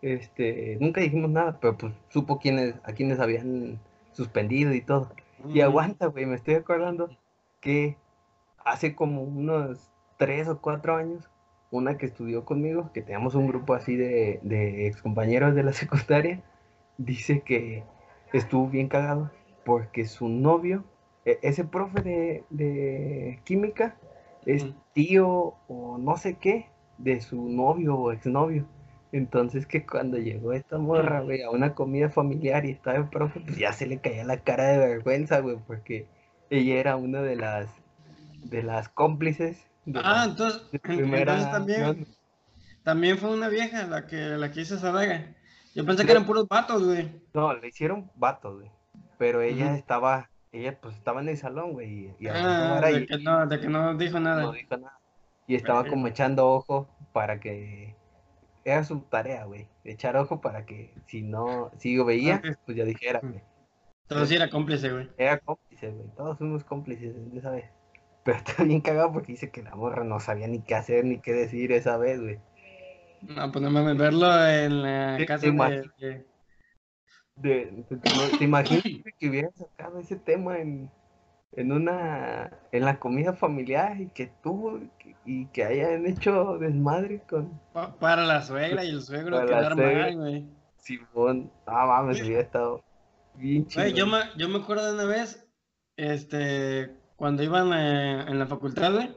Este, 0.00 0.76
nunca 0.80 1.00
dijimos 1.00 1.30
nada, 1.30 1.58
pero 1.60 1.76
pues 1.76 1.92
supo 2.08 2.38
quiénes, 2.38 2.74
a 2.82 2.92
quienes 2.92 3.20
habían 3.20 3.78
suspendido 4.12 4.72
y 4.72 4.80
todo. 4.80 5.12
Y 5.46 5.60
aguanta, 5.60 6.06
güey, 6.06 6.26
me 6.26 6.36
estoy 6.36 6.54
acordando 6.54 7.10
que 7.60 7.96
hace 8.64 8.94
como 8.94 9.22
unos 9.22 9.90
tres 10.16 10.48
o 10.48 10.60
cuatro 10.60 10.96
años, 10.96 11.28
una 11.70 11.96
que 11.96 12.06
estudió 12.06 12.44
conmigo, 12.44 12.90
que 12.92 13.02
teníamos 13.02 13.34
un 13.34 13.46
grupo 13.46 13.74
así 13.74 13.96
de, 13.96 14.40
de 14.42 14.86
excompañeros 14.86 15.54
de 15.54 15.62
la 15.62 15.72
secundaria, 15.72 16.42
dice 16.98 17.40
que 17.40 17.84
estuvo 18.32 18.68
bien 18.68 18.88
cagado 18.88 19.30
porque 19.64 20.04
su 20.04 20.28
novio, 20.28 20.84
e, 21.24 21.38
ese 21.42 21.64
profe 21.64 22.02
de, 22.02 22.44
de 22.50 23.40
química, 23.44 23.96
es 24.46 24.66
tío 24.92 25.54
o 25.68 25.98
no 25.98 26.16
sé 26.16 26.34
qué 26.34 26.66
de 26.98 27.20
su 27.20 27.48
novio 27.48 27.96
o 27.96 28.12
exnovio. 28.12 28.66
Entonces 29.12 29.66
que 29.66 29.84
cuando 29.84 30.16
llegó 30.16 30.52
esta 30.52 30.78
morra, 30.78 31.20
güey, 31.20 31.42
a 31.42 31.50
una 31.50 31.74
comida 31.74 32.08
familiar 32.08 32.64
y 32.64 32.70
estaba 32.70 32.96
el 32.96 33.08
profe, 33.08 33.40
pues 33.40 33.58
ya 33.58 33.72
se 33.72 33.86
le 33.86 34.00
caía 34.00 34.24
la 34.24 34.38
cara 34.38 34.64
de 34.64 34.78
vergüenza, 34.78 35.40
güey, 35.40 35.58
porque 35.66 36.06
ella 36.50 36.76
era 36.76 36.96
una 36.96 37.22
de 37.22 37.36
las 37.36 37.68
de 38.44 38.62
las 38.62 38.88
cómplices. 38.88 39.66
ah, 39.96 40.26
entonces, 40.28 40.62
también, 41.50 42.06
también 42.82 43.18
fue 43.18 43.30
una 43.30 43.48
vieja 43.48 43.86
la 43.86 44.06
que 44.06 44.16
la 44.16 44.50
que 44.50 44.62
hizo 44.62 44.76
esa 44.76 44.90
vaga. 44.90 45.34
Yo 45.74 45.86
pensé 45.86 46.04
que 46.04 46.12
eran 46.12 46.26
puros 46.26 46.48
vatos, 46.48 46.84
güey. 46.84 47.10
No, 47.32 47.54
le 47.54 47.68
hicieron 47.68 48.10
vatos, 48.14 48.56
güey. 48.56 48.70
Pero 49.18 49.40
ella 49.40 49.76
estaba 49.76 50.28
ella 50.52 50.78
pues 50.78 50.96
estaba 50.96 51.22
en 51.22 51.30
el 51.30 51.38
salón, 51.38 51.72
güey. 51.72 52.14
Y, 52.18 52.28
ah, 52.28 52.80
de, 52.84 53.06
que 53.06 53.18
no, 53.18 53.46
de 53.46 53.58
que 53.58 53.68
no 53.68 53.94
dijo 53.96 54.20
nada. 54.20 54.42
No 54.42 54.52
dijo 54.52 54.76
nada. 54.76 54.98
Y 55.46 55.54
estaba 55.54 55.84
como 55.84 56.06
echando 56.06 56.48
ojo 56.48 56.88
para 57.12 57.40
que... 57.40 57.96
Era 58.64 58.84
su 58.84 59.00
tarea, 59.00 59.44
güey. 59.44 59.68
Echar 59.84 60.16
ojo 60.16 60.40
para 60.40 60.66
que 60.66 60.94
si 61.06 61.22
no, 61.22 61.70
si 61.78 61.94
yo 61.94 62.04
veía, 62.04 62.40
pues 62.64 62.76
ya 62.76 62.84
dijera, 62.84 63.20
güey. 63.20 63.42
Todos 64.06 64.28
sí 64.28 64.36
era 64.36 64.50
cómplice, 64.50 64.92
güey. 64.92 65.10
Era 65.16 65.38
cómplice, 65.38 65.90
güey. 65.90 66.06
Todos 66.16 66.38
fuimos 66.38 66.64
cómplices 66.64 67.16
esa 67.34 67.50
vez. 67.50 67.64
Pero 68.24 68.38
está 68.46 68.64
bien 68.64 68.80
cagado 68.80 69.12
porque 69.12 69.32
dice 69.32 69.50
que 69.50 69.62
la 69.62 69.74
morra 69.74 70.04
no 70.04 70.20
sabía 70.20 70.46
ni 70.46 70.60
qué 70.60 70.74
hacer 70.74 71.04
ni 71.04 71.18
qué 71.20 71.32
decir 71.32 71.72
esa 71.72 71.96
vez, 71.96 72.20
güey. 72.20 72.38
No, 73.22 73.52
pues 73.52 73.62
no 73.62 73.70
mames, 73.70 73.96
verlo 73.96 74.26
en 74.48 74.82
la 74.82 75.16
casa 75.26 75.46
de, 75.46 76.24
de, 77.36 77.84
¿Te 78.38 78.44
imaginas 78.44 78.82
que 78.82 79.28
hubiera 79.28 79.50
sacado 79.52 80.00
ese 80.00 80.16
tema 80.16 80.58
en, 80.58 80.90
en 81.52 81.72
una 81.72 82.50
en 82.72 82.84
la 82.84 82.98
comida 82.98 83.34
familiar 83.34 84.00
y 84.00 84.08
que 84.08 84.32
tú 84.42 84.88
y 85.24 85.46
que 85.46 85.64
hayan 85.64 86.06
hecho 86.06 86.58
desmadre 86.58 87.22
con 87.28 87.60
para 88.00 88.24
la 88.24 88.42
suegra 88.42 88.84
y 88.84 88.88
el 88.88 89.02
suegro 89.02 89.44
quedar 89.46 89.76
mal, 89.76 90.16
güey. 90.16 90.46
Simón, 90.78 91.52
ah 91.66 91.86
mames, 91.86 92.20
había 92.20 92.40
estado 92.40 92.82
bien 93.34 93.66
chido. 93.66 93.86
yo 93.88 94.06
me, 94.06 94.18
yo 94.36 94.48
me 94.48 94.58
acuerdo 94.58 94.86
de 94.86 94.94
una 94.94 95.04
vez, 95.04 95.46
este, 95.96 96.90
cuando 97.16 97.42
iban 97.42 97.72
eh, 97.72 98.24
en 98.28 98.38
la 98.38 98.46
facultad, 98.46 98.92
güey, 98.92 99.16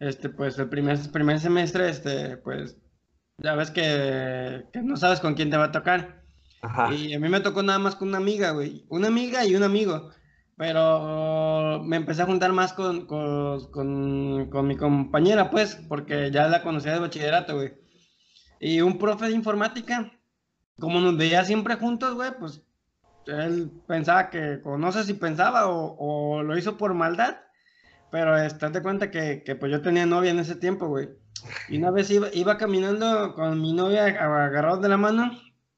este, 0.00 0.28
pues 0.28 0.58
el 0.58 0.68
primer, 0.68 0.98
primer 1.12 1.38
semestre, 1.38 1.88
este, 1.88 2.36
pues, 2.38 2.76
ya 3.38 3.54
ves 3.54 3.70
que, 3.70 4.64
que 4.72 4.82
no 4.82 4.96
sabes 4.96 5.20
con 5.20 5.34
quién 5.34 5.50
te 5.50 5.56
va 5.56 5.66
a 5.66 5.72
tocar. 5.72 6.24
Ajá. 6.62 6.92
Y 6.92 7.14
a 7.14 7.20
mí 7.20 7.28
me 7.28 7.40
tocó 7.40 7.62
nada 7.62 7.78
más 7.78 7.94
con 7.94 8.08
una 8.08 8.18
amiga, 8.18 8.50
güey. 8.50 8.84
Una 8.88 9.08
amiga 9.08 9.44
y 9.44 9.54
un 9.54 9.62
amigo 9.62 10.10
pero 10.56 11.82
me 11.84 11.96
empecé 11.96 12.22
a 12.22 12.26
juntar 12.26 12.52
más 12.52 12.72
con, 12.72 13.06
con, 13.06 13.70
con, 13.70 14.66
mi 14.66 14.76
compañera, 14.76 15.50
pues, 15.50 15.76
porque 15.88 16.30
ya 16.30 16.48
la 16.48 16.62
conocía 16.62 16.92
de 16.92 17.00
bachillerato, 17.00 17.56
güey. 17.56 17.74
Y 18.60 18.80
un 18.80 18.98
profe 18.98 19.26
de 19.26 19.32
informática, 19.32 20.12
como 20.78 21.00
nos 21.00 21.16
veía 21.16 21.44
siempre 21.44 21.74
juntos, 21.76 22.14
güey, 22.14 22.30
pues 22.38 22.62
él 23.26 23.70
pensaba 23.86 24.30
que, 24.30 24.60
no 24.64 24.92
sé 24.92 25.04
si 25.04 25.14
pensaba 25.14 25.68
o, 25.68 25.96
o 25.98 26.42
lo 26.42 26.56
hizo 26.56 26.76
por 26.76 26.94
maldad, 26.94 27.36
pero 28.12 28.36
estás 28.38 28.72
de 28.72 28.82
cuenta 28.82 29.10
que, 29.10 29.42
que, 29.44 29.56
pues 29.56 29.72
yo 29.72 29.82
tenía 29.82 30.06
novia 30.06 30.30
en 30.30 30.38
ese 30.38 30.54
tiempo, 30.54 30.86
güey. 30.86 31.08
Y 31.68 31.78
una 31.78 31.90
vez 31.90 32.10
iba, 32.10 32.28
iba 32.32 32.56
caminando 32.58 33.34
con 33.34 33.60
mi 33.60 33.72
novia 33.72 34.04
agarrado 34.04 34.78
de 34.78 34.88
la 34.88 34.96
mano 34.96 35.32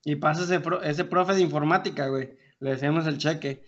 y 0.05 0.17
pasa 0.17 0.43
ese, 0.43 0.63
ese 0.85 1.05
profe 1.05 1.35
de 1.35 1.41
informática, 1.41 2.09
güey. 2.09 2.37
Le 2.61 2.71
decíamos 2.71 3.07
el 3.07 3.19
cheque 3.19 3.65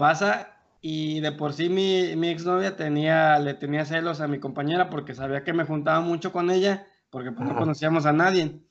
pasa 0.00 0.56
y 0.80 1.20
de 1.20 1.30
por 1.32 1.52
sí 1.52 1.68
mi, 1.68 2.16
mi 2.16 2.30
exnovia 2.30 2.74
tenía, 2.74 3.38
le 3.38 3.52
tenía 3.52 3.84
celos 3.84 4.22
a 4.22 4.28
mi 4.28 4.40
compañera 4.40 4.88
porque 4.88 5.14
sabía 5.14 5.44
que 5.44 5.52
me 5.52 5.66
juntaba 5.66 6.00
mucho 6.00 6.32
con 6.32 6.50
ella, 6.50 6.86
porque 7.10 7.32
pues, 7.32 7.46
no 7.46 7.54
conocíamos 7.54 8.06
a 8.06 8.12
nadie. 8.12 8.62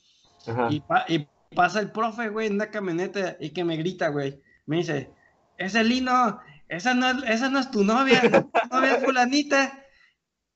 Y, 0.71 0.81
y, 1.07 1.27
pasa 1.55 1.81
el 1.81 1.91
profe, 1.91 2.29
güey, 2.29 2.47
en 2.47 2.55
una 2.55 2.71
camioneta 2.71 3.37
y 3.39 3.51
que 3.51 3.63
me 3.63 3.77
grita, 3.77 4.09
güey. 4.09 4.41
Me 4.65 4.77
dice, 4.77 5.11
ese 5.57 5.83
Lino, 5.83 6.39
esa 6.67 6.95
no, 6.95 7.23
esa 7.25 7.49
no 7.49 7.59
es 7.59 7.69
tu 7.69 7.83
novia, 7.83 8.21
tu 8.21 8.75
novia 8.75 8.95
es 8.95 9.03
fulanita. 9.03 9.85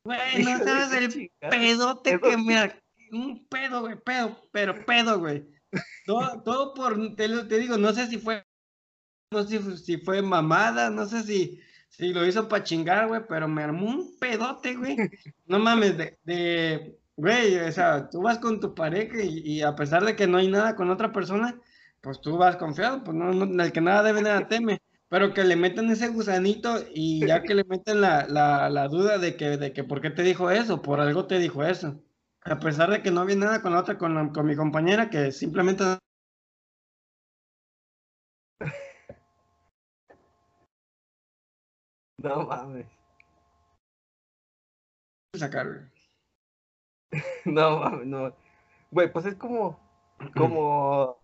Güey, 0.03 0.43
no 0.43 0.57
sabes 0.57 0.91
el 0.93 1.31
pedote 1.51 2.19
que 2.19 2.37
me... 2.37 2.81
Un 3.11 3.47
pedo, 3.47 3.81
güey, 3.81 3.95
pedo, 4.03 4.41
pero 4.51 4.83
pedo, 4.85 5.19
güey. 5.19 5.45
Todo, 6.07 6.41
todo 6.41 6.73
por, 6.73 7.15
te, 7.15 7.29
te 7.45 7.57
digo, 7.59 7.77
no 7.77 7.93
sé 7.93 8.07
si 8.07 8.17
fue 8.17 8.43
no 9.33 9.43
sé 9.43 9.77
si, 9.77 9.97
fue 9.97 10.21
mamada, 10.21 10.89
no 10.89 11.05
sé 11.05 11.23
si, 11.23 11.59
si 11.89 12.13
lo 12.13 12.25
hizo 12.25 12.47
para 12.47 12.63
chingar, 12.63 13.07
güey, 13.07 13.21
pero 13.27 13.47
me 13.47 13.63
armó 13.63 13.87
un 13.87 14.17
pedote, 14.19 14.75
güey. 14.75 14.95
No 15.45 15.59
mames, 15.59 15.97
de, 15.97 16.17
de, 16.23 16.97
güey, 17.15 17.57
o 17.57 17.71
sea, 17.71 18.09
tú 18.09 18.21
vas 18.21 18.39
con 18.39 18.59
tu 18.59 18.73
pareja 18.73 19.21
y, 19.23 19.61
a 19.61 19.75
pesar 19.75 20.05
de 20.05 20.15
que 20.15 20.27
no 20.27 20.37
hay 20.37 20.47
nada 20.47 20.75
con 20.75 20.89
otra 20.89 21.11
persona, 21.11 21.59
pues 22.01 22.21
tú 22.21 22.37
vas 22.37 22.55
confiado, 22.57 23.03
pues 23.03 23.15
no, 23.15 23.33
no 23.33 23.63
el 23.63 23.71
que 23.71 23.81
nada 23.81 24.03
debe, 24.03 24.21
nada 24.21 24.47
teme. 24.47 24.79
Pero 25.09 25.33
que 25.33 25.43
le 25.43 25.55
meten 25.55 25.91
ese 25.91 26.07
gusanito 26.07 26.79
y 26.93 27.25
ya 27.27 27.43
que 27.43 27.53
le 27.53 27.63
meten 27.65 28.01
la, 28.01 28.25
la, 28.27 28.69
la 28.69 28.87
duda 28.87 29.19
de 29.19 29.35
que, 29.35 29.57
de 29.57 29.71
que 29.71 29.83
por 29.83 30.01
qué 30.01 30.09
te 30.09 30.23
dijo 30.23 30.49
eso, 30.49 30.81
por 30.81 30.99
algo 30.99 31.27
te 31.27 31.37
dijo 31.39 31.63
eso. 31.63 32.01
A 32.45 32.59
pesar 32.59 32.89
de 32.89 33.01
que 33.01 33.11
no 33.11 33.21
había 33.21 33.35
nada 33.35 33.61
con 33.61 33.73
la 33.73 33.79
otra, 33.79 33.97
con, 33.97 34.29
con 34.33 34.45
mi 34.45 34.55
compañera, 34.55 35.09
que 35.09 35.31
simplemente 35.31 35.83
No 42.23 42.45
mames. 42.47 42.87
Sacar, 45.37 45.89
No 47.45 47.79
mames, 47.79 48.07
no. 48.07 48.33
Güey, 48.91 49.11
pues 49.11 49.25
es 49.25 49.35
como, 49.35 49.77
como 50.35 51.17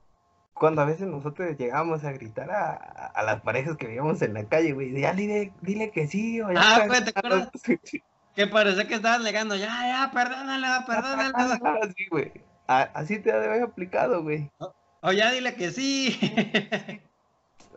cuando 0.53 0.82
a 0.82 0.86
veces 0.86 1.08
nosotros 1.08 1.58
llegamos 1.58 2.03
a 2.03 2.12
gritar 2.12 2.51
a, 2.51 2.74
a 2.74 3.24
las 3.24 3.41
parejas 3.41 3.77
que 3.77 3.88
veíamos 3.88 4.22
en 4.22 4.34
la 4.34 4.44
calle, 4.50 4.74
güey. 4.74 5.00
Ya 5.00 5.13
dile, 5.13 5.53
dile 5.62 5.91
que 5.91 6.08
sí, 6.08 6.41
o 6.41 6.51
ya. 6.51 6.60
Ah, 6.62 6.88
güey, 6.88 7.03
¿te 7.03 7.12
acuerdas? 7.12 7.50
que 8.36 8.48
parece 8.48 8.86
que 8.86 8.96
estabas 8.96 9.22
negando, 9.22 9.56
ya, 9.56 9.68
ya, 9.68 10.12
perdónala, 10.13 10.84
perdónala. 10.86 11.79
sí, 11.98 12.08
güey. 12.12 12.34
Así 12.68 13.20
te 13.20 13.32
había 13.32 13.63
aplicado, 13.63 14.22
güey. 14.22 14.51
o 15.01 15.12
ya 15.13 15.32
dile 15.32 15.56
que 15.56 15.72
sí. 15.72 17.00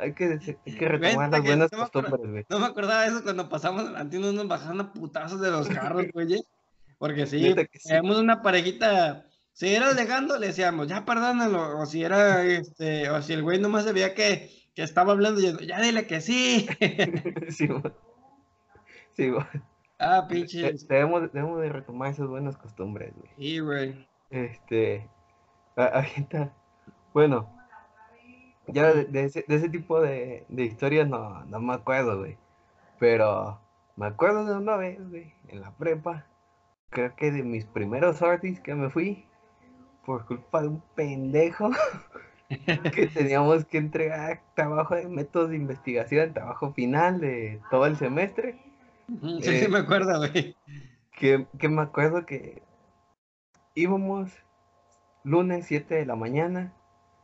Hay 0.03 0.13
que, 0.15 0.57
hay 0.67 0.75
que 0.75 0.89
retomar 0.89 1.31
las 1.31 1.43
buenas 1.43 1.71
costumbres, 1.71 2.31
güey. 2.31 2.47
No 2.49 2.59
me 2.59 2.67
acordaba 2.67 3.03
de 3.03 3.09
eso 3.09 3.23
cuando 3.23 3.49
pasamos 3.49 3.85
delante 3.85 4.17
y 4.17 4.21
nos 4.21 4.49
bajaban 4.49 4.81
a 4.81 4.93
putazos 4.93 5.41
de 5.41 5.51
los 5.51 5.69
carros, 5.69 6.07
güey. 6.13 6.43
Porque 6.99 7.27
sí, 7.27 7.55
teníamos 7.85 8.19
una 8.19 8.43
parejita. 8.43 9.27
Si 9.53 9.75
era 9.75 9.91
alegando, 9.91 10.39
le 10.39 10.49
decíamos, 10.49 10.89
ya 10.89 11.05
perdónalo. 11.05 11.79
O 11.79 11.87
si 11.87 12.03
era, 12.03 12.45
este, 12.45 13.11
o 13.11 13.21
si 13.23 13.35
el 13.35 13.43
güey 13.43 13.61
nomás 13.61 13.85
se 13.85 13.93
veía 13.93 14.15
que, 14.15 14.51
que 14.75 14.83
estaba 14.83 15.13
hablando, 15.13 15.41
y 15.41 15.53
yo, 15.53 15.59
ya 15.61 15.81
dile 15.81 16.07
que 16.07 16.21
sí. 16.21 16.67
sí, 17.49 17.67
güey. 17.67 17.83
Sí, 19.17 19.31
güey. 19.31 19.45
Ah, 19.99 20.27
pinche. 20.29 20.73
Debemos, 20.89 21.33
debemos 21.33 21.61
de 21.61 21.69
retomar 21.69 22.11
esas 22.11 22.27
buenas 22.27 22.57
costumbres, 22.57 23.13
güey. 23.15 23.31
Sí, 23.37 23.59
güey. 23.61 24.09
Este. 24.31 25.09
Ahorita. 25.77 26.53
Bueno, 27.13 27.62
ya 28.69 28.93
de, 28.93 29.25
ese, 29.25 29.45
de 29.47 29.57
ese, 29.57 29.69
tipo 29.69 30.01
de, 30.01 30.45
de 30.49 30.65
historias 30.65 31.09
no, 31.09 31.45
no, 31.47 31.61
me 31.61 31.75
acuerdo, 31.75 32.19
güey. 32.19 32.37
Pero 32.99 33.61
me 33.97 34.07
acuerdo 34.07 34.45
de 34.45 34.57
una 34.57 34.77
vez, 34.77 34.99
güey, 35.09 35.35
en 35.49 35.61
la 35.61 35.73
prepa. 35.73 36.27
Creo 36.91 37.15
que 37.17 37.33
de 37.33 37.43
mis 37.43 37.65
primeros 37.65 38.19
sorties 38.19 38.61
que 38.61 38.75
me 38.75 38.91
fui. 38.91 39.27
Por 40.05 40.27
culpa 40.27 40.63
de 40.63 40.69
un 40.69 40.83
pendejo. 40.95 41.71
que 42.95 43.07
teníamos 43.07 43.65
que 43.65 43.79
entregar 43.79 44.43
trabajo 44.55 44.95
de 44.95 45.09
métodos 45.09 45.51
de 45.51 45.57
investigación, 45.57 46.35
trabajo 46.35 46.73
final 46.75 47.21
de 47.21 47.61
todo 47.71 47.87
el 47.87 47.97
semestre. 47.97 48.61
Sí, 49.41 49.59
sí 49.59 49.69
me 49.69 49.79
acuerdo, 49.79 50.19
güey. 50.19 50.57
Que, 51.19 51.47
que 51.59 51.69
me 51.69 51.83
acuerdo 51.83 52.27
que 52.27 52.63
íbamos 53.75 54.31
lunes 55.25 55.67
7 55.67 55.95
de 55.95 56.07
la 56.07 56.17
mañana. 56.17 56.75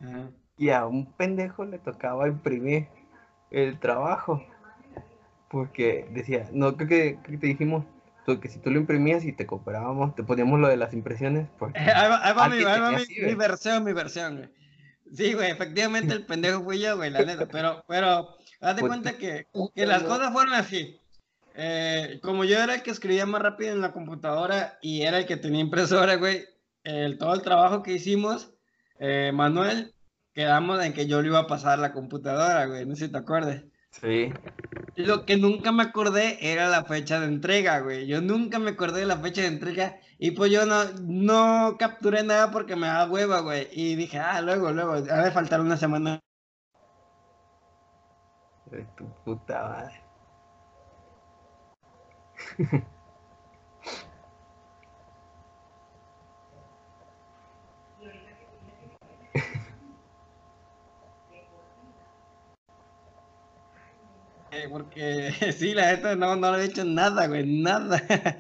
Ajá 0.00 0.30
y 0.58 0.70
a 0.70 0.86
un 0.86 1.06
pendejo 1.12 1.64
le 1.64 1.78
tocaba 1.78 2.28
imprimir 2.28 2.88
el 3.50 3.78
trabajo. 3.78 4.44
Porque 5.48 6.06
decía, 6.10 6.48
no, 6.52 6.76
creo 6.76 6.88
que, 6.88 7.38
te 7.38 7.46
dijimos 7.46 7.84
que 8.42 8.48
si 8.48 8.58
tú 8.58 8.70
lo 8.70 8.78
imprimías 8.78 9.24
y 9.24 9.32
te 9.32 9.46
cooperábamos, 9.46 10.14
te 10.14 10.22
poníamos 10.22 10.60
lo 10.60 10.68
de 10.68 10.76
las 10.76 10.92
impresiones. 10.92 11.48
Porque 11.58 11.78
ahí 11.78 12.34
va, 12.34 12.48
mi, 12.50 12.62
versión, 13.34 13.84
mi 13.84 13.92
versión, 13.94 14.36
güey. 14.36 14.50
Sí, 15.14 15.32
güey, 15.32 15.50
efectivamente 15.50 16.12
el 16.12 16.26
pendejo 16.26 16.62
fui 16.62 16.78
yo, 16.78 16.96
güey, 16.96 17.10
la 17.10 17.22
neta. 17.24 17.46
Pero, 17.46 17.82
pero, 17.88 18.36
haz 18.60 18.76
de 18.76 18.80
pues, 18.80 18.90
cuenta 18.90 19.16
que, 19.16 19.46
que 19.74 19.86
las 19.86 20.02
cosas 20.02 20.30
fueron 20.32 20.52
así. 20.52 21.00
Eh, 21.54 22.20
como 22.22 22.44
yo 22.44 22.62
era 22.62 22.74
el 22.74 22.82
que 22.82 22.90
escribía 22.90 23.24
más 23.24 23.40
rápido 23.40 23.72
en 23.72 23.80
la 23.80 23.92
computadora 23.92 24.78
y 24.82 25.02
era 25.02 25.18
el 25.18 25.26
que 25.26 25.38
tenía 25.38 25.60
impresora, 25.60 26.16
güey, 26.16 26.44
el, 26.84 27.16
todo 27.16 27.32
el 27.32 27.42
trabajo 27.42 27.82
que 27.82 27.94
hicimos, 27.94 28.52
eh, 29.00 29.32
Manuel 29.34 29.94
quedamos 30.38 30.80
en 30.84 30.92
que 30.92 31.08
yo 31.08 31.20
le 31.20 31.26
iba 31.30 31.40
a 31.40 31.46
pasar 31.48 31.80
la 31.80 31.92
computadora, 31.92 32.66
güey, 32.66 32.86
no 32.86 32.94
sé 32.94 33.06
si 33.06 33.10
te 33.10 33.18
acuerdas. 33.18 33.64
Sí. 33.90 34.32
Lo 34.94 35.26
que 35.26 35.36
nunca 35.36 35.72
me 35.72 35.82
acordé 35.82 36.38
era 36.40 36.68
la 36.68 36.84
fecha 36.84 37.18
de 37.18 37.26
entrega, 37.26 37.80
güey. 37.80 38.06
Yo 38.06 38.20
nunca 38.20 38.60
me 38.60 38.70
acordé 38.70 39.00
de 39.00 39.06
la 39.06 39.16
fecha 39.16 39.40
de 39.40 39.48
entrega 39.48 39.98
y 40.16 40.30
pues 40.30 40.52
yo 40.52 40.64
no, 40.64 40.84
no 41.02 41.76
capturé 41.76 42.22
nada 42.22 42.52
porque 42.52 42.76
me 42.76 42.86
da 42.86 43.10
hueva, 43.10 43.40
güey. 43.40 43.66
Y 43.72 43.96
dije, 43.96 44.20
ah, 44.20 44.40
luego, 44.40 44.70
luego, 44.70 44.92
ha 44.92 45.24
de 45.24 45.32
faltar 45.32 45.60
una 45.60 45.76
semana. 45.76 46.20
De 48.66 48.86
tu 48.96 49.12
puta 49.24 49.60
madre. 49.64 50.04
porque 64.70 65.32
sí, 65.56 65.74
la 65.74 65.90
gente 65.90 66.16
no, 66.16 66.36
no 66.36 66.56
le 66.56 66.62
he 66.62 66.66
hecho 66.66 66.84
nada, 66.84 67.26
güey, 67.26 67.62
nada. 67.62 68.02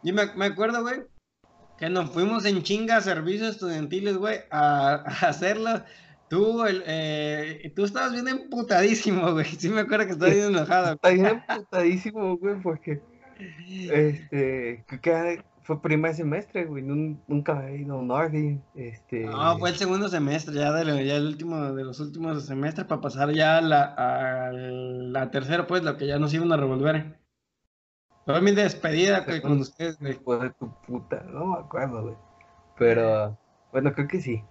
Y 0.00 0.12
me, 0.12 0.32
me 0.36 0.46
acuerdo, 0.46 0.82
güey, 0.82 1.00
que 1.76 1.90
nos 1.90 2.10
fuimos 2.10 2.44
en 2.44 2.62
chinga 2.62 3.00
servicios 3.00 3.50
estudiantiles, 3.50 4.16
güey, 4.16 4.38
a, 4.50 4.94
hacerlo. 5.26 5.82
Tú, 6.28 6.64
el, 6.64 6.82
eh, 6.86 7.72
tú 7.74 7.84
estabas 7.84 8.12
bien 8.12 8.28
emputadísimo, 8.28 9.32
güey. 9.32 9.46
Sí 9.46 9.68
me 9.68 9.80
acuerdo 9.80 10.06
que 10.06 10.12
estabas 10.12 10.34
bien 10.34 10.54
enojado. 10.54 10.94
Estaba 10.94 11.14
bien 11.14 11.42
emputadísimo, 11.48 12.36
güey, 12.36 12.60
porque 12.62 13.00
este, 13.90 14.84
que 15.02 15.42
fue 15.68 15.82
primer 15.82 16.14
semestre, 16.14 16.64
güey. 16.64 16.82
Nunca 16.82 17.58
había 17.58 17.76
ido 17.76 17.96
a 17.96 17.98
un 17.98 18.10
Ordi. 18.10 18.58
Este... 18.74 19.26
No, 19.26 19.58
fue 19.58 19.68
el 19.68 19.76
segundo 19.76 20.08
semestre, 20.08 20.54
ya, 20.54 20.72
de, 20.72 21.04
ya 21.04 21.16
el 21.16 21.26
último 21.26 21.74
de 21.74 21.84
los 21.84 22.00
últimos 22.00 22.46
semestres 22.46 22.86
para 22.86 23.02
pasar 23.02 23.32
ya 23.32 23.58
a 23.58 23.60
la, 23.60 23.82
a 23.82 24.50
la 24.50 25.30
tercera, 25.30 25.66
pues, 25.66 25.82
lo 25.82 25.98
que 25.98 26.06
ya 26.06 26.18
nos 26.18 26.32
iban 26.32 26.50
a 26.52 26.56
revolver. 26.56 27.18
Fue 28.24 28.40
mi 28.40 28.52
despedida 28.52 29.26
con 29.42 29.60
ustedes, 29.60 30.00
güey. 30.00 30.14
Fue 30.14 30.38
de 30.38 30.50
tu 30.52 30.72
puta, 30.86 31.22
no 31.28 31.44
me 31.44 31.58
acuerdo, 31.58 32.02
güey. 32.02 32.16
Pero, 32.78 33.38
bueno, 33.70 33.92
creo 33.92 34.08
que 34.08 34.22
sí. 34.22 34.42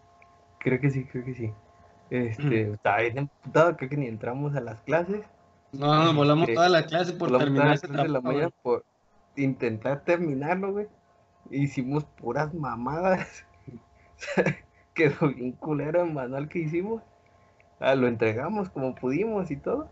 Creo 0.60 0.80
que 0.80 0.92
sí, 0.92 1.04
creo 1.06 1.26
que 1.26 1.34
sí. 1.34 1.52
Este, 2.12 2.74
estaba 2.74 3.00
bien 3.00 3.18
emputado, 3.18 3.76
creo 3.76 3.90
que 3.90 3.98
ni 3.98 4.06
entramos 4.06 4.56
a 4.56 4.62
las 4.62 4.80
clases. 4.82 5.26
No, 5.72 5.96
nos 5.96 6.16
volamos 6.16 6.44
este, 6.44 6.54
toda 6.54 6.70
la 6.70 6.86
clase 6.86 7.14
por 7.14 7.36
terminar 7.36 7.80
de 7.80 8.08
la 8.08 8.22
mañana 8.22 8.52
por 8.62 8.86
intentar 9.36 10.04
terminarlo, 10.04 10.74
güey. 10.74 10.88
Hicimos 11.52 12.06
puras 12.06 12.54
mamadas. 12.54 13.46
Quedó 14.94 15.30
bien 15.30 15.52
culero 15.54 16.04
el 16.04 16.14
manual 16.14 16.50
que 16.50 16.60
hicimos. 16.60 17.04
Ah, 17.80 17.96
lo 17.96 18.08
entregamos 18.08 18.70
como 18.70 18.96
pudimos 18.96 19.52
y 19.52 19.58
todo. 19.58 19.90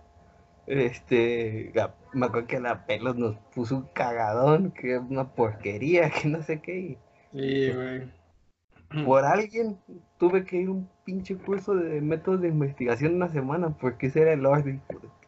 Este, 0.68 1.72
me 2.14 2.26
acuerdo 2.26 2.48
que 2.48 2.60
la 2.60 2.88
pelos 2.88 3.16
nos 3.16 3.38
puso 3.54 3.78
un 3.78 3.88
cagadón, 3.94 4.72
que 4.72 4.96
es 4.96 5.02
una 5.02 5.36
porquería, 5.36 6.10
que 6.22 6.28
no 6.28 6.42
sé 6.42 6.62
qué. 6.62 6.98
Sí, 7.32 7.72
güey. 7.72 8.12
Por 9.06 9.26
alguien 9.26 9.78
tuve 10.18 10.46
que 10.46 10.58
ir 10.58 10.70
un 10.70 10.90
pinche 11.04 11.36
curso 11.36 11.76
de 11.76 12.02
métodos 12.02 12.42
de 12.42 12.48
investigación 12.48 13.16
una 13.16 13.30
semana, 13.30 13.70
porque 13.78 14.08
ese 14.08 14.22
era 14.22 14.34
el 14.34 14.46
orden. 14.46 14.82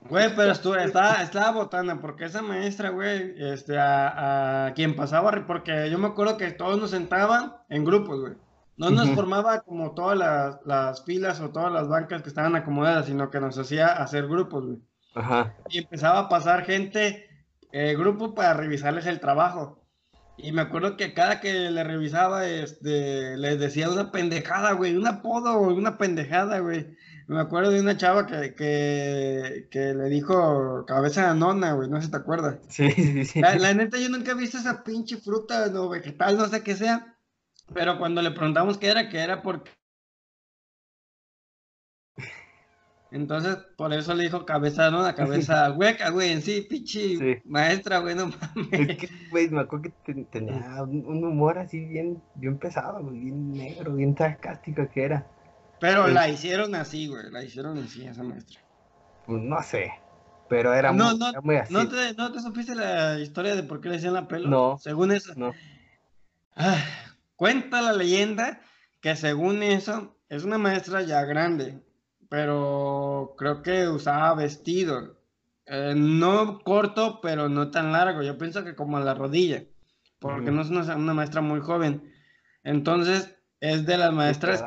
Güey, 0.09 0.35
pero 0.35 0.51
estuvo, 0.51 0.75
estaba, 0.75 1.21
estaba 1.21 1.51
botana, 1.51 1.99
porque 1.99 2.25
esa 2.25 2.41
maestra, 2.41 2.89
güey, 2.89 3.35
este, 3.37 3.77
a, 3.77 4.67
a, 4.67 4.73
quien 4.73 4.95
pasaba, 4.95 5.45
porque 5.45 5.89
yo 5.89 5.97
me 5.97 6.07
acuerdo 6.07 6.37
que 6.37 6.51
todos 6.51 6.79
nos 6.79 6.91
sentaban 6.91 7.55
en 7.69 7.83
grupos, 7.83 8.19
güey. 8.21 8.33
No 8.77 8.91
nos 8.91 9.09
formaba 9.09 9.61
como 9.61 9.95
todas 9.95 10.17
las, 10.17 10.59
las, 10.65 11.03
filas 11.03 11.41
o 11.41 11.49
todas 11.49 11.71
las 11.71 11.87
bancas 11.87 12.21
que 12.21 12.29
estaban 12.29 12.55
acomodadas, 12.55 13.07
sino 13.07 13.31
que 13.31 13.39
nos 13.39 13.57
hacía 13.57 13.87
hacer 13.87 14.27
grupos, 14.27 14.65
güey. 14.65 14.77
Ajá. 15.15 15.55
Y 15.69 15.79
empezaba 15.79 16.19
a 16.19 16.29
pasar 16.29 16.63
gente, 16.63 17.27
eh, 17.71 17.95
grupo 17.97 18.35
para 18.35 18.53
revisarles 18.53 19.07
el 19.07 19.19
trabajo. 19.19 19.83
Y 20.37 20.51
me 20.51 20.61
acuerdo 20.61 20.95
que 20.95 21.15
cada 21.15 21.41
que 21.41 21.71
le 21.71 21.83
revisaba, 21.83 22.45
este, 22.45 23.35
les 23.37 23.59
decía 23.59 23.89
una 23.89 24.11
pendejada, 24.11 24.73
güey, 24.73 24.95
un 24.95 25.07
apodo, 25.07 25.59
una 25.59 25.97
pendejada, 25.97 26.59
güey. 26.59 26.95
Me 27.27 27.41
acuerdo 27.41 27.71
de 27.71 27.81
una 27.81 27.97
chava 27.97 28.25
que, 28.25 28.55
que, 28.55 29.67
que 29.69 29.93
le 29.93 30.05
dijo 30.05 30.85
cabeza 30.85 31.27
de 31.27 31.37
nona, 31.37 31.73
güey, 31.73 31.89
no 31.89 31.97
sé 31.97 32.05
si 32.05 32.11
te 32.11 32.17
acuerdas. 32.17 32.59
Sí, 32.69 32.89
sí, 32.91 33.25
sí. 33.25 33.41
La, 33.41 33.73
neta, 33.73 33.97
yo 33.97 34.07
nunca 34.07 34.31
he 34.31 34.35
visto 34.35 34.57
esa 34.57 34.81
pinche 34.81 35.17
fruta 35.17 35.69
o 35.75 35.89
vegetal, 35.89 36.37
no 36.37 36.47
sé 36.47 36.63
qué 36.63 36.75
sea. 36.75 37.17
Pero 37.73 37.99
cuando 37.99 38.21
le 38.21 38.31
preguntamos 38.31 38.77
qué 38.77 38.87
era, 38.87 39.09
que 39.09 39.19
era 39.19 39.41
porque 39.41 39.71
Entonces, 43.11 43.57
por 43.75 43.91
eso 43.93 44.13
le 44.13 44.23
dijo 44.23 44.45
cabeza, 44.45 44.89
¿no? 44.89 45.01
La 45.01 45.15
cabeza 45.15 45.71
hueca, 45.77 46.09
güey, 46.11 46.31
en 46.31 46.41
sí, 46.41 46.65
pinche 46.69 47.41
maestra, 47.43 47.99
güey, 47.99 48.15
no 48.15 48.27
mames. 48.27 48.89
Es 48.89 48.97
que, 48.97 49.09
güey, 49.29 49.49
me 49.49 49.61
acuerdo 49.61 49.91
que 50.05 50.13
tenía 50.31 50.81
un 50.83 51.25
humor 51.25 51.57
así 51.57 51.83
bien, 51.83 52.21
bien 52.35 52.57
pesado, 52.57 53.03
güey, 53.03 53.19
bien 53.19 53.51
negro, 53.51 53.95
bien 53.95 54.15
sarcástico 54.15 54.87
que 54.93 55.03
era. 55.03 55.27
Pero 55.79 56.07
la 56.07 56.29
hicieron 56.29 56.75
así, 56.75 57.07
güey, 57.07 57.29
la 57.31 57.43
hicieron 57.43 57.77
así 57.77 58.05
esa 58.05 58.23
maestra. 58.23 58.59
Pues 59.25 59.41
no 59.41 59.61
sé, 59.61 59.91
pero 60.49 60.73
era, 60.73 60.91
muy, 60.91 61.55
así. 61.57 61.73
¿no 61.73 61.87
te, 61.87 62.13
¿No 62.15 62.31
te 62.31 62.39
supiste 62.39 62.73
la 62.75 63.19
historia 63.19 63.55
de 63.55 63.63
por 63.63 63.81
qué 63.81 63.89
le 63.89 63.95
decían 63.95 64.13
la 64.13 64.27
pelo? 64.27 64.49
No. 64.49 64.77
Según 64.79 65.11
eso. 65.11 65.33
No. 65.35 65.53
Ah, 66.55 66.83
cuenta 67.35 67.81
la 67.81 67.93
leyenda 67.93 68.61
que 69.01 69.15
según 69.15 69.61
eso 69.61 70.17
es 70.29 70.43
una 70.43 70.57
maestra 70.57 71.01
ya 71.01 71.23
grande, 71.23 71.81
pero 72.29 73.35
creo 73.37 73.61
que 73.61 73.87
usaba 73.87 74.33
vestido. 74.33 75.17
Eh, 75.65 75.93
no 75.95 76.59
corto, 76.59 77.19
pero 77.21 77.49
no 77.49 77.69
tan 77.69 77.91
largo. 77.91 78.23
Yo 78.23 78.37
pienso 78.37 78.63
que 78.63 78.75
como 78.75 78.97
a 78.97 79.01
la 79.01 79.13
rodilla, 79.13 79.65
porque 80.19 80.51
no 80.51 80.61
es 80.61 80.69
una, 80.69 81.13
maestra 81.13 81.41
muy 81.41 81.59
joven. 81.59 82.11
Entonces, 82.63 83.35
es 83.59 83.85
de 83.85 83.97
las 83.97 84.13
maestras... 84.13 84.63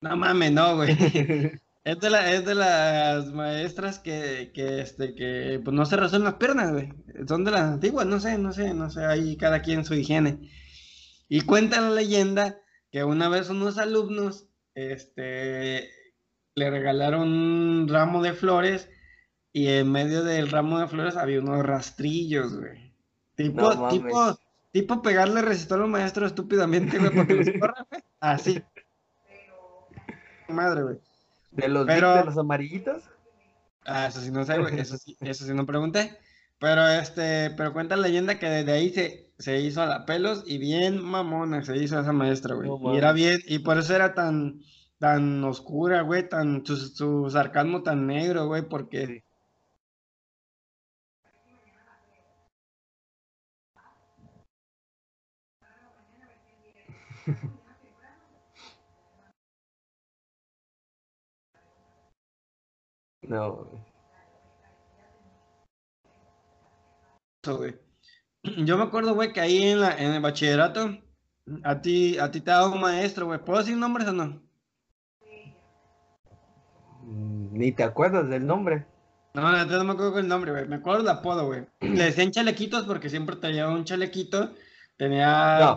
No 0.00 0.16
mames, 0.16 0.52
no, 0.52 0.76
güey. 0.76 0.90
es, 1.84 2.00
de 2.00 2.10
la, 2.10 2.32
es 2.32 2.44
de 2.44 2.54
las 2.54 3.26
maestras 3.32 3.98
que, 3.98 4.50
que, 4.54 4.80
este, 4.80 5.14
que 5.14 5.60
pues, 5.62 5.74
no 5.74 5.84
se 5.84 5.96
resuelven 5.96 6.24
las 6.24 6.34
piernas, 6.34 6.72
güey. 6.72 6.92
Son 7.28 7.44
de 7.44 7.50
las 7.50 7.62
antiguas, 7.62 8.06
no 8.06 8.18
sé, 8.20 8.38
no 8.38 8.52
sé, 8.52 8.72
no 8.74 8.90
sé, 8.90 9.04
ahí 9.04 9.36
cada 9.36 9.60
quien 9.62 9.84
su 9.84 9.94
higiene. 9.94 10.50
Y 11.28 11.42
cuenta 11.42 11.80
la 11.80 11.90
leyenda 11.90 12.58
que 12.90 13.04
una 13.04 13.28
vez 13.28 13.50
unos 13.50 13.78
alumnos, 13.78 14.48
este, 14.74 15.90
le 16.54 16.70
regalaron 16.70 17.28
un 17.28 17.88
ramo 17.88 18.22
de 18.22 18.32
flores 18.32 18.88
y 19.52 19.68
en 19.68 19.90
medio 19.90 20.24
del 20.24 20.50
ramo 20.50 20.78
de 20.78 20.88
flores 20.88 21.16
había 21.16 21.40
unos 21.40 21.64
rastrillos, 21.64 22.56
güey. 22.56 22.94
Tipo, 23.36 23.88
tipo, 23.88 24.38
tipo 24.70 25.02
pegarle 25.02 25.42
resistor 25.42 25.80
a 25.80 25.84
un 25.84 25.90
maestro 25.92 26.26
estúpidamente, 26.26 26.98
güey, 26.98 27.10
porque 27.10 27.34
los 27.34 27.46
corra, 27.60 27.86
güey. 27.90 28.02
Así. 28.20 28.62
Madre, 30.50 30.82
güey. 30.82 30.98
¿De 31.52 31.68
los, 31.68 31.86
de 31.86 32.00
los 32.00 32.38
amarillitos? 32.38 33.04
Ah, 33.84 34.06
eso 34.06 34.20
sí 34.20 34.30
no 34.30 34.44
sé, 34.44 34.58
güey. 34.58 34.78
Eso 34.80 34.96
sí, 34.98 35.16
eso 35.20 35.44
sí 35.44 35.54
no 35.54 35.66
pregunté. 35.66 36.18
Pero 36.58 36.86
este, 36.88 37.50
pero 37.56 37.72
cuenta 37.72 37.96
la 37.96 38.02
leyenda 38.06 38.38
que 38.38 38.46
desde 38.46 38.72
ahí 38.72 38.90
se, 38.90 39.32
se 39.38 39.60
hizo 39.60 39.80
a 39.82 39.86
la 39.86 40.04
pelos 40.04 40.44
y 40.46 40.58
bien 40.58 41.02
mamona 41.02 41.62
se 41.62 41.76
hizo 41.78 41.98
esa 41.98 42.12
maestra, 42.12 42.54
güey. 42.54 42.70
y 42.94 42.98
era 42.98 43.12
bien, 43.12 43.40
y 43.46 43.60
por 43.60 43.78
eso 43.78 43.94
era 43.94 44.14
tan, 44.14 44.60
tan 44.98 45.42
oscura, 45.44 46.02
güey, 46.02 46.28
tan 46.28 46.64
su, 46.66 47.30
sarcasmo 47.30 47.82
tan 47.82 48.06
negro, 48.06 48.46
güey, 48.46 48.62
porque... 48.68 49.24
No. 63.30 63.70
Güey. 67.46 67.78
Yo 68.66 68.76
me 68.76 68.82
acuerdo, 68.82 69.14
güey, 69.14 69.32
que 69.32 69.40
ahí 69.40 69.62
en, 69.62 69.80
la, 69.80 69.96
en 69.96 70.12
el 70.14 70.20
bachillerato, 70.20 70.98
a 71.62 71.80
ti, 71.80 72.18
a 72.18 72.32
ti 72.32 72.40
te 72.40 72.50
daba 72.50 72.68
un 72.68 72.80
maestro, 72.80 73.26
güey. 73.26 73.38
¿Puedo 73.38 73.60
decir 73.60 73.76
nombres 73.76 74.08
o 74.08 74.12
no? 74.12 74.42
Ni 77.04 77.70
te 77.70 77.84
acuerdas 77.84 78.28
del 78.28 78.44
nombre. 78.44 78.86
No, 79.34 79.42
no, 79.42 79.64
no 79.64 79.84
me 79.84 79.92
acuerdo 79.92 80.16
del 80.16 80.26
nombre, 80.26 80.50
güey. 80.50 80.66
Me 80.66 80.76
acuerdo 80.76 80.98
del 80.98 81.10
apodo, 81.10 81.46
güey. 81.46 81.66
Le 81.80 82.04
decían 82.06 82.32
chalequitos 82.32 82.84
porque 82.84 83.08
siempre 83.08 83.36
tenía 83.36 83.68
un 83.68 83.84
chalequito. 83.84 84.54
Tenía 84.96 85.60
no. 85.60 85.74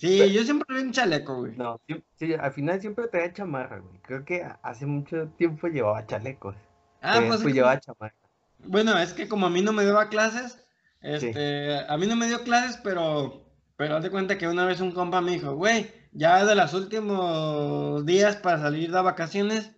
Sí, 0.00 0.32
yo 0.32 0.42
siempre 0.44 0.76
vi 0.76 0.82
un 0.82 0.92
chaleco, 0.92 1.36
güey. 1.36 1.54
No, 1.56 1.78
sí, 2.16 2.32
al 2.32 2.52
final 2.52 2.80
siempre 2.80 3.06
tenía 3.08 3.34
chamarra, 3.34 3.80
güey. 3.80 4.00
Creo 4.00 4.24
que 4.24 4.46
hace 4.62 4.86
mucho 4.86 5.28
tiempo 5.36 5.68
llevaba 5.68 6.06
chalecos. 6.06 6.56
Ah, 7.02 7.20
pues. 7.26 7.44
llevaba 7.44 7.78
chamarra. 7.78 8.14
Bueno, 8.64 8.98
es 8.98 9.12
que 9.12 9.28
como 9.28 9.46
a 9.46 9.50
mí 9.50 9.60
no 9.60 9.74
me 9.74 9.84
daba 9.84 10.08
clases, 10.08 10.58
este, 11.02 11.80
a 11.86 11.96
mí 11.98 12.06
no 12.06 12.16
me 12.16 12.28
dio 12.28 12.42
clases, 12.44 12.80
pero, 12.82 13.44
pero 13.76 13.96
haz 13.96 14.02
de 14.02 14.10
cuenta 14.10 14.38
que 14.38 14.48
una 14.48 14.64
vez 14.64 14.80
un 14.80 14.92
compa 14.92 15.20
me 15.20 15.32
dijo, 15.32 15.54
güey, 15.54 15.90
ya 16.12 16.46
de 16.46 16.54
los 16.54 16.72
últimos 16.72 18.06
días 18.06 18.36
para 18.36 18.58
salir 18.58 18.90
de 18.90 19.02
vacaciones, 19.02 19.72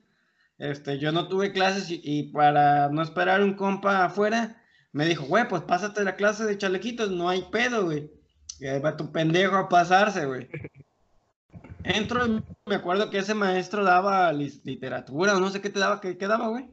este, 0.59 1.01
yo 1.01 1.11
no 1.11 1.27
tuve 1.27 1.53
clases 1.53 1.87
y, 1.89 2.31
para 2.33 2.89
no 2.91 3.03
esperar 3.03 3.43
un 3.43 3.55
compa 3.55 4.05
afuera, 4.05 4.63
me 4.93 5.05
dijo, 5.05 5.25
güey, 5.25 5.49
pues 5.49 5.63
pásate 5.63 6.05
la 6.05 6.15
clase 6.15 6.45
de 6.45 6.59
chalequitos, 6.59 7.11
no 7.11 7.29
hay 7.29 7.43
pedo, 7.51 7.87
güey. 7.87 8.22
Y 8.63 8.69
ahí 8.69 8.79
va 8.79 8.97
tu 8.97 9.11
pendejo 9.11 9.57
a 9.57 9.69
pasarse, 9.69 10.25
güey. 10.25 10.49
Entro 11.83 12.25
y 12.29 12.45
me 12.65 12.77
acuerdo 12.77 13.11
que 13.11 13.19
ese 13.19 13.35
maestro 13.35 13.83
daba 13.83 14.33
literatura 14.33 15.37
o 15.37 15.41
no 15.41 15.51
sé 15.51 15.61
qué 15.61 15.69
te 15.69 15.81
daba, 15.81 16.01
¿qué, 16.01 16.17
qué 16.17 16.29
daba, 16.29 16.47
güey? 16.47 16.71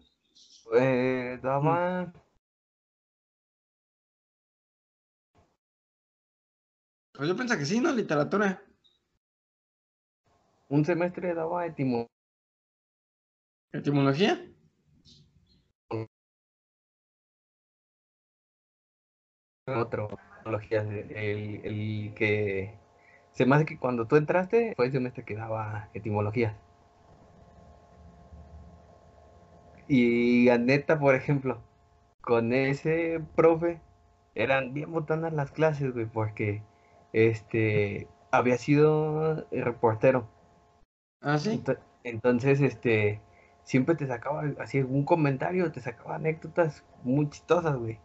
Eh, 0.79 1.39
daba... 1.41 2.13
Pues 7.13 7.27
yo 7.27 7.35
pienso 7.35 7.57
que 7.57 7.65
sí, 7.65 7.79
¿no? 7.79 7.91
Literatura. 7.91 8.63
Un 10.67 10.85
semestre 10.85 11.33
daba 11.33 11.65
etimología 11.65 12.13
¿Etimología? 13.73 14.45
Otro, 19.65 20.09
etimología, 20.57 20.81
el, 20.81 21.61
el 21.63 22.13
que 22.15 22.73
se 23.31 23.45
me 23.45 23.55
hace 23.55 23.65
que 23.65 23.77
cuando 23.77 24.07
tú 24.07 24.15
entraste 24.15 24.73
fue 24.75 24.87
el 24.87 24.91
semestre 24.91 25.23
que 25.23 25.35
daba 25.35 25.89
etimología. 25.93 26.57
Y 29.87 30.49
a 30.49 30.57
neta, 30.57 30.99
por 30.99 31.15
ejemplo, 31.15 31.61
con 32.21 32.53
ese 32.53 33.21
profe 33.35 33.81
eran 34.35 34.73
bien 34.73 34.91
botanas 34.91 35.33
las 35.33 35.51
clases, 35.51 35.93
güey, 35.93 36.05
porque 36.05 36.61
este, 37.13 38.07
había 38.31 38.57
sido 38.57 39.47
reportero. 39.51 40.27
Ah, 41.21 41.37
sí. 41.39 41.63
Entonces, 42.03 42.61
este, 42.61 43.19
siempre 43.63 43.95
te 43.95 44.07
sacaba 44.07 44.43
así 44.59 44.79
un 44.81 45.05
comentario, 45.05 45.71
te 45.71 45.81
sacaba 45.81 46.15
anécdotas 46.15 46.83
muy 47.03 47.29
chistosas, 47.29 47.75
güey. 47.77 47.99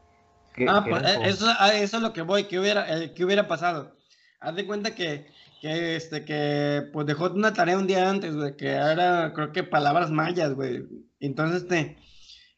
Ah, 0.69 0.85
pues 0.89 1.03
eh, 1.03 1.19
eso, 1.25 1.47
eso 1.73 1.97
es 1.97 2.03
lo 2.03 2.13
que 2.13 2.23
voy, 2.23 2.45
que 2.45 2.59
hubiera, 2.59 3.03
eh, 3.03 3.13
que 3.15 3.25
hubiera 3.25 3.49
pasado. 3.49 3.97
Haz 4.41 4.55
de 4.57 4.67
cuenta 4.67 4.95
que, 4.95 5.27
que, 5.61 5.97
este, 5.97 6.25
que, 6.25 6.89
pues 6.93 7.07
dejó 7.07 7.31
una 7.31 7.53
tarea 7.53 7.79
un 7.79 7.87
día 7.87 8.09
antes, 8.09 8.37
güey, 8.37 8.57
que 8.57 8.69
era, 8.69 9.33
creo 9.35 9.53
que 9.53 9.65
palabras 9.65 10.11
mayas, 10.11 10.55
güey. 10.55 10.85
Entonces, 11.21 11.63
este, 11.63 11.97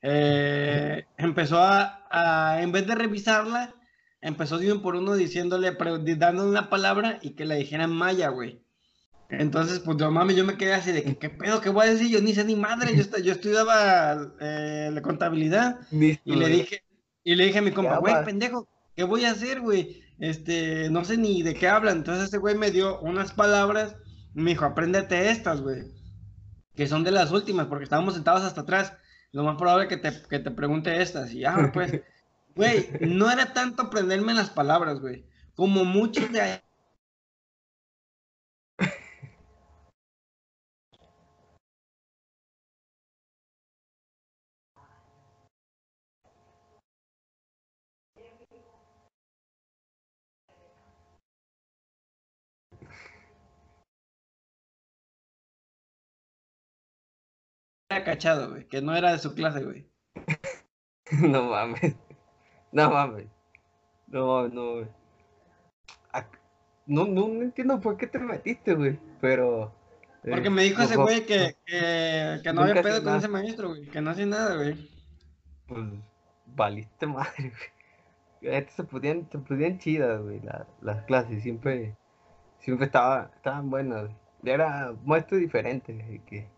eh, 0.02 1.06
empezó 1.16 1.58
a, 1.58 2.06
a, 2.10 2.62
en 2.62 2.72
vez 2.72 2.86
de 2.86 2.94
revisarla, 2.94 3.74
empezó 4.20 4.58
de 4.58 4.72
uno 4.72 4.82
por 4.82 4.96
uno 4.96 5.14
diciéndole, 5.14 5.76
dándole 6.16 6.50
una 6.50 6.68
palabra 6.68 7.18
y 7.22 7.30
que 7.30 7.44
la 7.44 7.54
dijera 7.54 7.84
en 7.84 7.90
maya, 7.90 8.28
güey. 8.28 8.62
Entonces, 9.28 9.80
pues 9.80 9.96
no 9.96 10.10
mames, 10.10 10.36
yo 10.36 10.44
me 10.44 10.56
quedé 10.56 10.74
así 10.74 10.92
de 10.92 11.02
que, 11.02 11.16
¿qué 11.16 11.30
pedo? 11.30 11.60
¿Qué 11.60 11.68
voy 11.68 11.86
a 11.86 11.90
decir? 11.90 12.08
Yo 12.08 12.20
ni 12.20 12.32
sé 12.32 12.44
ni 12.44 12.54
madre, 12.54 12.96
yo, 12.96 13.18
yo 13.18 13.32
estudiaba 13.32 14.32
eh, 14.40 14.90
la 14.92 15.02
contabilidad 15.02 15.80
y 15.90 16.36
le 16.36 16.48
dije, 16.48 16.82
y 17.26 17.34
le 17.34 17.46
dije 17.46 17.58
a 17.58 17.62
mi 17.62 17.72
compa, 17.72 17.98
güey, 17.98 18.24
pendejo, 18.24 18.68
¿qué 18.94 19.02
voy 19.02 19.24
a 19.24 19.32
hacer, 19.32 19.60
güey? 19.60 20.00
Este, 20.20 20.88
no 20.90 21.04
sé 21.04 21.16
ni 21.16 21.42
de 21.42 21.54
qué 21.54 21.66
hablan. 21.66 21.96
Entonces 21.96 22.28
ese 22.28 22.38
güey 22.38 22.54
me 22.54 22.70
dio 22.70 23.00
unas 23.00 23.32
palabras, 23.32 23.96
me 24.32 24.50
dijo, 24.50 24.64
apréndete 24.64 25.28
estas, 25.28 25.60
güey, 25.60 25.90
que 26.76 26.86
son 26.86 27.02
de 27.02 27.10
las 27.10 27.32
últimas, 27.32 27.66
porque 27.66 27.82
estábamos 27.82 28.14
sentados 28.14 28.44
hasta 28.44 28.60
atrás. 28.60 28.92
Lo 29.32 29.42
más 29.42 29.56
probable 29.56 29.88
que 29.88 29.96
te, 29.96 30.12
que 30.30 30.38
te 30.38 30.52
pregunte 30.52 31.02
estas. 31.02 31.32
Y 31.32 31.40
ya, 31.40 31.72
pues, 31.74 32.00
güey, 32.54 32.90
no 33.00 33.28
era 33.28 33.52
tanto 33.52 33.82
aprenderme 33.82 34.32
las 34.32 34.50
palabras, 34.50 35.00
güey, 35.00 35.26
como 35.56 35.84
muchos 35.84 36.30
de 36.30 36.62
cachado, 58.04 58.50
güey, 58.50 58.66
que 58.68 58.82
no 58.82 58.96
era 58.96 59.12
de 59.12 59.18
su 59.18 59.34
clase, 59.34 59.64
güey. 59.64 59.86
no 61.22 61.44
mames. 61.44 61.96
No 62.72 62.90
mames. 62.90 63.26
No, 64.08 64.48
no. 64.48 64.88
No, 66.86 67.04
no, 67.04 67.26
no 67.28 67.42
entiendo 67.42 67.80
por 67.80 67.96
qué 67.96 68.06
te 68.06 68.18
metiste, 68.18 68.74
güey, 68.74 68.98
pero... 69.20 69.74
Eh, 70.22 70.30
Porque 70.30 70.50
me 70.50 70.62
dijo 70.62 70.82
ese 70.82 70.96
güey 70.96 71.26
que, 71.26 71.56
que, 71.66 72.40
que 72.42 72.52
no 72.52 72.62
había 72.62 72.80
pedo 72.80 73.02
con 73.02 73.16
ese 73.16 73.26
maestro, 73.26 73.70
güey, 73.70 73.86
que 73.86 74.00
no 74.00 74.10
hacía 74.10 74.26
nada, 74.26 74.54
güey. 74.56 74.88
Pues, 75.66 75.84
valiste 76.46 77.06
madre, 77.06 77.52
güey. 78.40 78.66
se 78.68 78.84
podían, 78.84 79.28
se 79.30 79.38
podían 79.38 79.78
chidas, 79.78 80.22
güey, 80.22 80.40
las 80.80 81.02
clases, 81.04 81.42
siempre, 81.42 81.96
siempre 82.60 82.86
estaba, 82.86 83.32
estaban 83.34 83.68
buenas, 83.68 84.10
Era 84.44 84.94
maestro 85.04 85.38
diferente, 85.38 86.22
que 86.26 86.48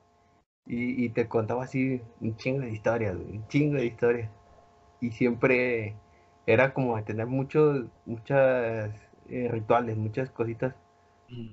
y, 0.71 1.09
te 1.11 1.29
contaba 1.29 1.65
así 1.65 2.03
un 2.21 2.37
chingo 2.37 2.61
de 2.61 2.71
historias, 2.71 3.17
un 3.17 3.47
chingo 3.49 3.77
de 3.77 3.87
historias. 3.87 4.31
Y 5.01 5.13
siempre 5.13 5.97
era 6.47 6.75
como 6.75 7.03
tener 7.05 7.27
muchos, 7.27 7.87
muchas 8.05 8.91
eh, 9.31 9.49
rituales, 9.51 9.97
muchas 9.97 10.29
cositas 10.31 10.75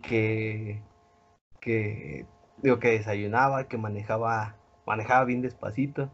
que, 0.04 0.82
que, 1.62 2.26
digo, 2.62 2.80
que 2.80 2.90
desayunaba, 2.90 3.70
que 3.70 3.78
manejaba, 3.78 4.58
manejaba 4.86 5.24
bien 5.24 5.42
despacito. 5.42 6.12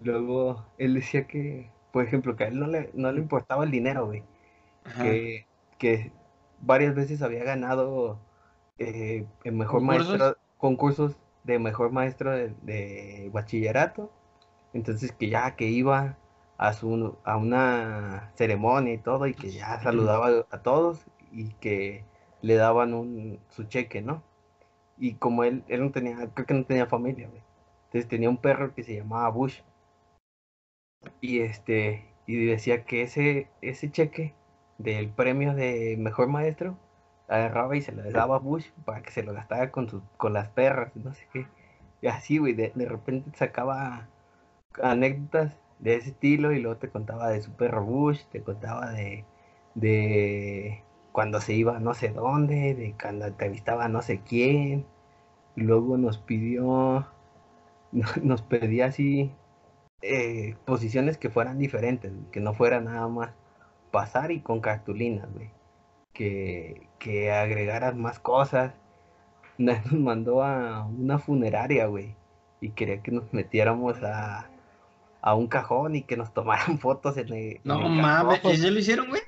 Luego 0.00 0.64
él 0.78 0.94
decía 0.94 1.26
que, 1.26 1.70
por 1.92 2.04
ejemplo, 2.04 2.36
que 2.36 2.44
a 2.44 2.48
él 2.48 2.60
no 2.60 2.68
le, 2.68 2.90
no 2.94 3.10
le 3.10 3.18
importaba 3.18 3.64
el 3.64 3.72
dinero, 3.72 4.06
güey. 4.06 4.22
Que, 5.00 5.46
que 5.78 6.12
varias 6.60 6.94
veces 6.94 7.22
había 7.22 7.42
ganado 7.42 8.20
eh, 8.78 9.26
el 9.42 9.52
mejor 9.54 9.80
maestro, 9.80 10.36
concursos 10.58 11.16
de 11.44 11.58
mejor 11.58 11.92
maestro 11.92 12.32
de, 12.32 13.30
bachillerato. 13.32 14.10
Entonces 14.72 15.12
que 15.12 15.28
ya 15.30 15.56
que 15.56 15.66
iba 15.66 16.18
a, 16.58 16.72
su, 16.72 17.16
a 17.24 17.36
una 17.36 18.32
ceremonia 18.34 18.94
y 18.94 18.98
todo 18.98 19.26
y 19.26 19.34
que 19.34 19.50
ya 19.50 19.80
saludaba 19.80 20.46
a 20.50 20.62
todos 20.62 21.06
y 21.32 21.50
que 21.54 22.04
le 22.42 22.56
daban 22.56 22.94
un, 22.94 23.40
su 23.50 23.64
cheque, 23.64 24.02
¿no? 24.02 24.22
Y 24.98 25.14
como 25.14 25.44
él, 25.44 25.64
él 25.68 25.82
no 25.82 25.92
tenía, 25.92 26.16
creo 26.34 26.46
que 26.46 26.54
no 26.54 26.64
tenía 26.64 26.86
familia, 26.86 27.28
Entonces 27.86 28.08
tenía 28.08 28.30
un 28.30 28.36
perro 28.38 28.74
que 28.74 28.82
se 28.84 28.96
llamaba 28.96 29.28
Bush. 29.30 29.60
Y 31.20 31.40
este, 31.40 32.14
y 32.26 32.46
decía 32.46 32.84
que 32.84 33.02
ese, 33.02 33.48
ese 33.60 33.90
cheque 33.90 34.34
del 34.78 35.10
premio 35.10 35.54
de 35.54 35.96
mejor 35.98 36.28
maestro 36.28 36.76
agarraba 37.28 37.76
y 37.76 37.82
se 37.82 37.92
le 37.92 38.10
daba 38.10 38.36
a 38.36 38.38
Bush 38.38 38.66
para 38.84 39.02
que 39.02 39.10
se 39.10 39.22
lo 39.22 39.32
gastara 39.32 39.70
con, 39.70 39.88
sus 39.88 40.02
con 40.16 40.32
las 40.32 40.48
perras, 40.48 40.94
no 40.96 41.12
sé 41.14 41.26
qué. 41.32 41.46
Y 42.02 42.08
así, 42.08 42.38
güey, 42.38 42.54
de, 42.54 42.72
repente 42.74 43.30
sacaba 43.36 44.08
anécdotas 44.82 45.56
de 45.78 45.96
ese 45.96 46.10
estilo 46.10 46.52
y 46.52 46.60
luego 46.60 46.78
te 46.78 46.90
contaba 46.90 47.30
de 47.30 47.42
su 47.42 47.52
perro 47.52 47.84
Bush, 47.84 48.24
te 48.30 48.42
contaba 48.42 48.90
de, 48.92 49.24
de 49.74 50.82
cuando 51.12 51.40
se 51.40 51.54
iba 51.54 51.78
no 51.80 51.94
sé 51.94 52.10
dónde, 52.10 52.74
de 52.74 52.94
cuando 53.00 53.26
entrevistaba 53.26 53.88
no 53.88 54.02
sé 54.02 54.20
quién. 54.22 54.86
Y 55.56 55.62
luego 55.62 55.96
nos 55.98 56.18
pidió, 56.18 57.06
nos 58.22 58.42
pedía 58.42 58.86
así 58.86 59.32
eh, 60.02 60.56
posiciones 60.66 61.18
que 61.18 61.30
fueran 61.30 61.58
diferentes, 61.58 62.12
que 62.32 62.40
no 62.40 62.54
fuera 62.54 62.80
nada 62.80 63.08
más 63.08 63.32
pasar 63.92 64.32
y 64.32 64.40
con 64.40 64.60
cartulinas, 64.60 65.32
güey 65.32 65.50
que, 66.14 66.88
que 67.04 67.30
agregaras 67.30 67.94
más 67.94 68.18
cosas. 68.18 68.72
Nos 69.58 69.92
mandó 69.92 70.42
a 70.42 70.86
una 70.86 71.18
funeraria, 71.18 71.86
güey. 71.86 72.16
Y 72.60 72.70
quería 72.70 73.02
que 73.02 73.12
nos 73.12 73.30
metiéramos 73.32 74.02
a, 74.02 74.48
a 75.20 75.34
un 75.34 75.48
cajón 75.48 75.96
y 75.96 76.02
que 76.02 76.16
nos 76.16 76.32
tomaran 76.32 76.78
fotos 76.80 77.18
en 77.18 77.32
el. 77.32 77.60
No 77.62 77.78
mames, 77.88 78.42
¿y 78.42 78.56
se 78.56 78.70
lo 78.70 78.78
hicieron, 78.78 79.10
güey? 79.10 79.20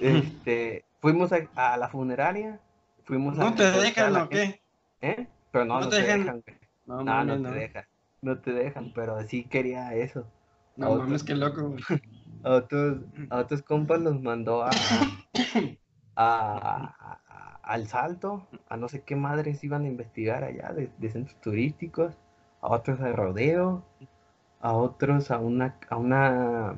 Este, 0.00 0.86
fuimos 1.00 1.30
a, 1.32 1.76
la 1.76 1.88
funeraria. 1.88 2.58
Fuimos 3.04 3.36
¿No 3.36 3.54
te 3.54 3.70
dejan 3.70 4.16
o 4.16 4.28
qué? 4.30 4.62
¿Eh? 5.02 5.26
Pero 5.52 5.66
no, 5.66 5.80
no, 5.80 5.88
te, 5.90 6.00
dejan. 6.00 6.42
No, 6.86 7.04
no, 7.04 7.24
no, 7.24 7.42
te 7.42 7.54
dejan. 7.54 7.84
No 8.22 8.38
te 8.38 8.52
dejan, 8.54 8.92
pero 8.94 9.22
sí 9.28 9.44
quería 9.44 9.94
eso. 9.94 10.26
No 10.76 10.96
mames, 10.96 11.22
qué 11.22 11.34
loco. 11.34 11.76
A 12.44 12.50
otros, 12.50 12.98
a 13.28 13.38
otros 13.38 13.62
compas 13.62 14.00
los 14.00 14.20
mandó 14.22 14.64
a, 14.64 14.70
a, 16.16 17.18
al 17.62 17.86
salto, 17.86 18.46
a 18.68 18.76
no 18.76 18.88
sé 18.88 19.02
qué 19.02 19.16
madres 19.16 19.64
iban 19.64 19.84
a 19.84 19.88
investigar 19.88 20.44
allá 20.44 20.72
de, 20.72 21.10
centros 21.10 21.40
turísticos, 21.40 22.14
a 22.60 22.68
otros 22.68 23.00
de 23.00 23.12
rodeo, 23.12 23.84
a 24.60 24.72
otros 24.72 25.30
a 25.30 25.38
una, 25.38 25.76
a 25.88 25.96
una, 25.96 26.74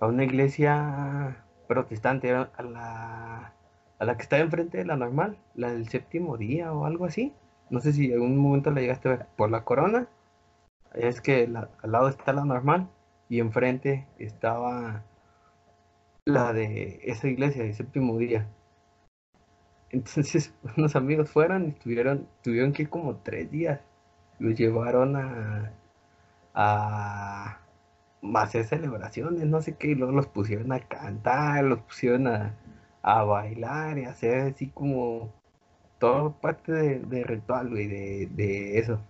a 0.00 0.06
una 0.06 0.24
iglesia 0.24 1.44
protestante, 1.68 2.32
a 2.32 2.50
la, 2.62 3.52
a 3.98 4.04
la 4.04 4.16
que 4.16 4.22
está 4.22 4.38
enfrente 4.38 4.78
de 4.78 4.84
la 4.84 4.96
normal, 4.96 5.38
la 5.54 5.72
del 5.72 5.88
séptimo 5.88 6.36
día 6.36 6.72
o 6.72 6.86
algo 6.86 7.06
así. 7.06 7.32
No 7.70 7.80
sé 7.80 7.92
si 7.92 8.06
en 8.06 8.14
algún 8.14 8.36
momento 8.36 8.70
la 8.70 8.80
llegaste 8.80 9.08
a 9.08 9.16
ver 9.16 9.26
por 9.36 9.50
la 9.50 9.64
corona. 9.64 10.08
Es 10.94 11.20
que 11.20 11.44
al 11.82 11.92
lado 11.92 12.08
está 12.08 12.32
la 12.32 12.44
normal 12.44 12.88
y 13.28 13.40
enfrente 13.40 14.06
estaba 14.18 15.04
la 16.24 16.52
de 16.52 17.00
esa 17.04 17.28
iglesia 17.28 17.64
de 17.64 17.72
séptimo 17.74 18.18
día. 18.18 18.48
Entonces 19.90 20.54
unos 20.76 20.96
amigos 20.96 21.30
fueron 21.30 21.68
y 21.68 21.72
tuvieron, 21.72 22.28
tuvieron 22.42 22.72
que 22.72 22.88
como 22.88 23.16
tres 23.16 23.50
días. 23.50 23.80
Los 24.38 24.56
llevaron 24.56 25.16
a, 25.16 25.72
a, 26.54 27.58
hacer 28.34 28.64
celebraciones, 28.64 29.46
no 29.46 29.60
sé 29.62 29.76
qué, 29.76 29.88
y 29.88 29.94
luego 29.94 30.12
los 30.12 30.26
pusieron 30.28 30.72
a 30.72 30.80
cantar, 30.80 31.64
los 31.64 31.80
pusieron 31.80 32.26
a, 32.28 32.56
a 33.02 33.24
bailar 33.24 33.98
y 33.98 34.04
hacer 34.04 34.40
así 34.52 34.68
como 34.68 35.32
todo 35.98 36.32
parte 36.40 36.72
de, 36.72 37.24
ritual, 37.24 37.70
güey, 37.70 37.86
de, 37.88 38.28
de, 38.32 38.78
eso. 38.78 39.00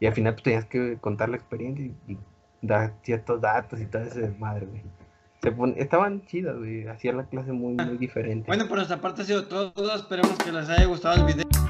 Y 0.00 0.06
al 0.06 0.14
final 0.14 0.34
pues 0.34 0.44
tenías 0.44 0.66
que 0.66 0.98
contar 0.98 1.30
la 1.30 1.36
experiencia 1.36 1.86
y, 2.08 2.18
dar 2.62 2.94
ciertos 3.02 3.40
datos 3.40 3.80
y 3.80 3.86
todo 3.86 4.02
ese 4.02 4.30
madre, 4.38 4.66
güey 4.66 4.82
estaban 5.76 6.24
chidas, 6.26 6.56
güey. 6.56 6.86
Hacían 6.86 7.16
la 7.16 7.24
clase 7.24 7.52
muy, 7.52 7.74
muy 7.74 7.98
diferente. 7.98 8.46
Bueno, 8.46 8.66
por 8.68 8.76
nuestra 8.76 9.00
parte 9.00 9.22
ha 9.22 9.24
sido 9.24 9.46
todo. 9.46 9.72
Esperemos 9.94 10.36
que 10.38 10.52
les 10.52 10.68
haya 10.68 10.84
gustado 10.86 11.16
el 11.16 11.34
video. 11.34 11.65